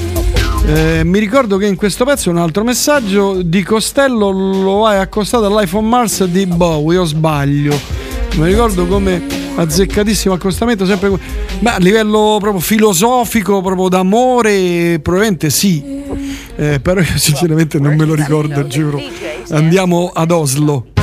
[0.71, 5.47] Eh, mi ricordo che in questo pezzo un altro messaggio di Costello lo hai accostato
[5.47, 7.75] all'iPhone Mars di Bowie, o sbaglio.
[8.35, 9.25] Mi ricordo come
[9.55, 11.11] azzeccatissimo accostamento, sempre
[11.61, 15.83] ma a livello proprio filosofico, proprio d'amore, probabilmente sì.
[16.57, 19.01] Eh, però io sinceramente non me lo ricordo, giuro.
[19.49, 20.98] Andiamo ad Oslo.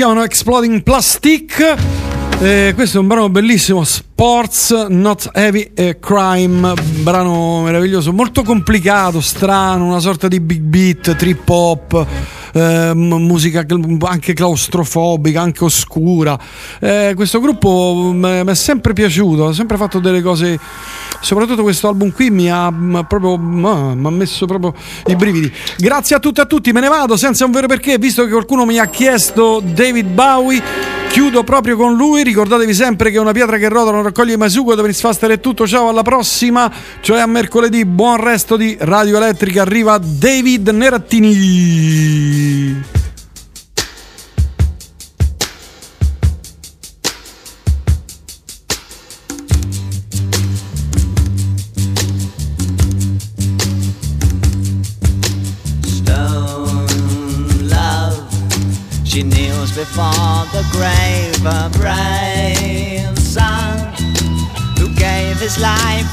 [0.00, 1.76] Chiamano Exploding Plastic.
[2.40, 6.72] Eh, questo è un brano bellissimo, Sports Not Heavy eh, Crime,
[7.02, 12.06] brano meraviglioso, molto complicato, strano, una sorta di big beat, trip hop,
[12.54, 13.62] eh, musica
[14.04, 16.38] anche claustrofobica, anche oscura.
[16.80, 20.58] Eh, questo gruppo mi è sempre piaciuto, ha sempre fatto delle cose,
[21.20, 22.72] soprattutto questo album qui mi ha
[23.06, 24.74] proprio mi ha messo proprio
[25.06, 25.52] i brividi.
[25.78, 28.30] Grazie a tutti e a tutti, me ne vado senza un vero perché, visto che
[28.30, 30.62] qualcuno mi ha chiesto David Bowie.
[31.10, 34.76] Chiudo proprio con lui, ricordatevi sempre che una pietra che rotola non raccoglie mai sugo,
[34.76, 39.62] dove Sfaster è tutto, ciao alla prossima, cioè a mercoledì, buon resto di Radio Elettrica,
[39.62, 41.88] arriva David Nerattini.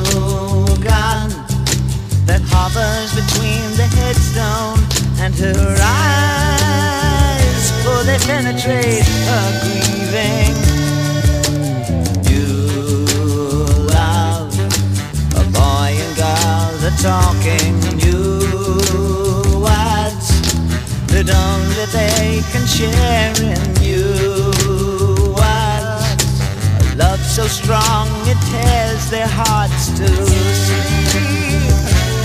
[2.26, 4.80] that hovers between the headstone
[5.20, 10.56] and her eyes, for they penetrate her grieving.
[12.30, 12.46] You
[13.92, 14.52] love
[15.36, 18.40] a boy and girl, the talking new
[19.60, 20.28] words
[21.12, 23.73] that only they can share in
[27.34, 31.74] so strong it tears their hearts to sleep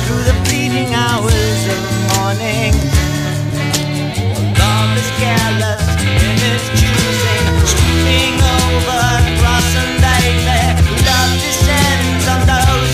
[0.06, 1.82] through the fleeting hours of
[2.14, 2.78] morning.
[4.54, 9.02] Love is careless in its choosing, sweeping over
[9.42, 10.78] cross and daily.
[11.02, 12.89] Love descends on those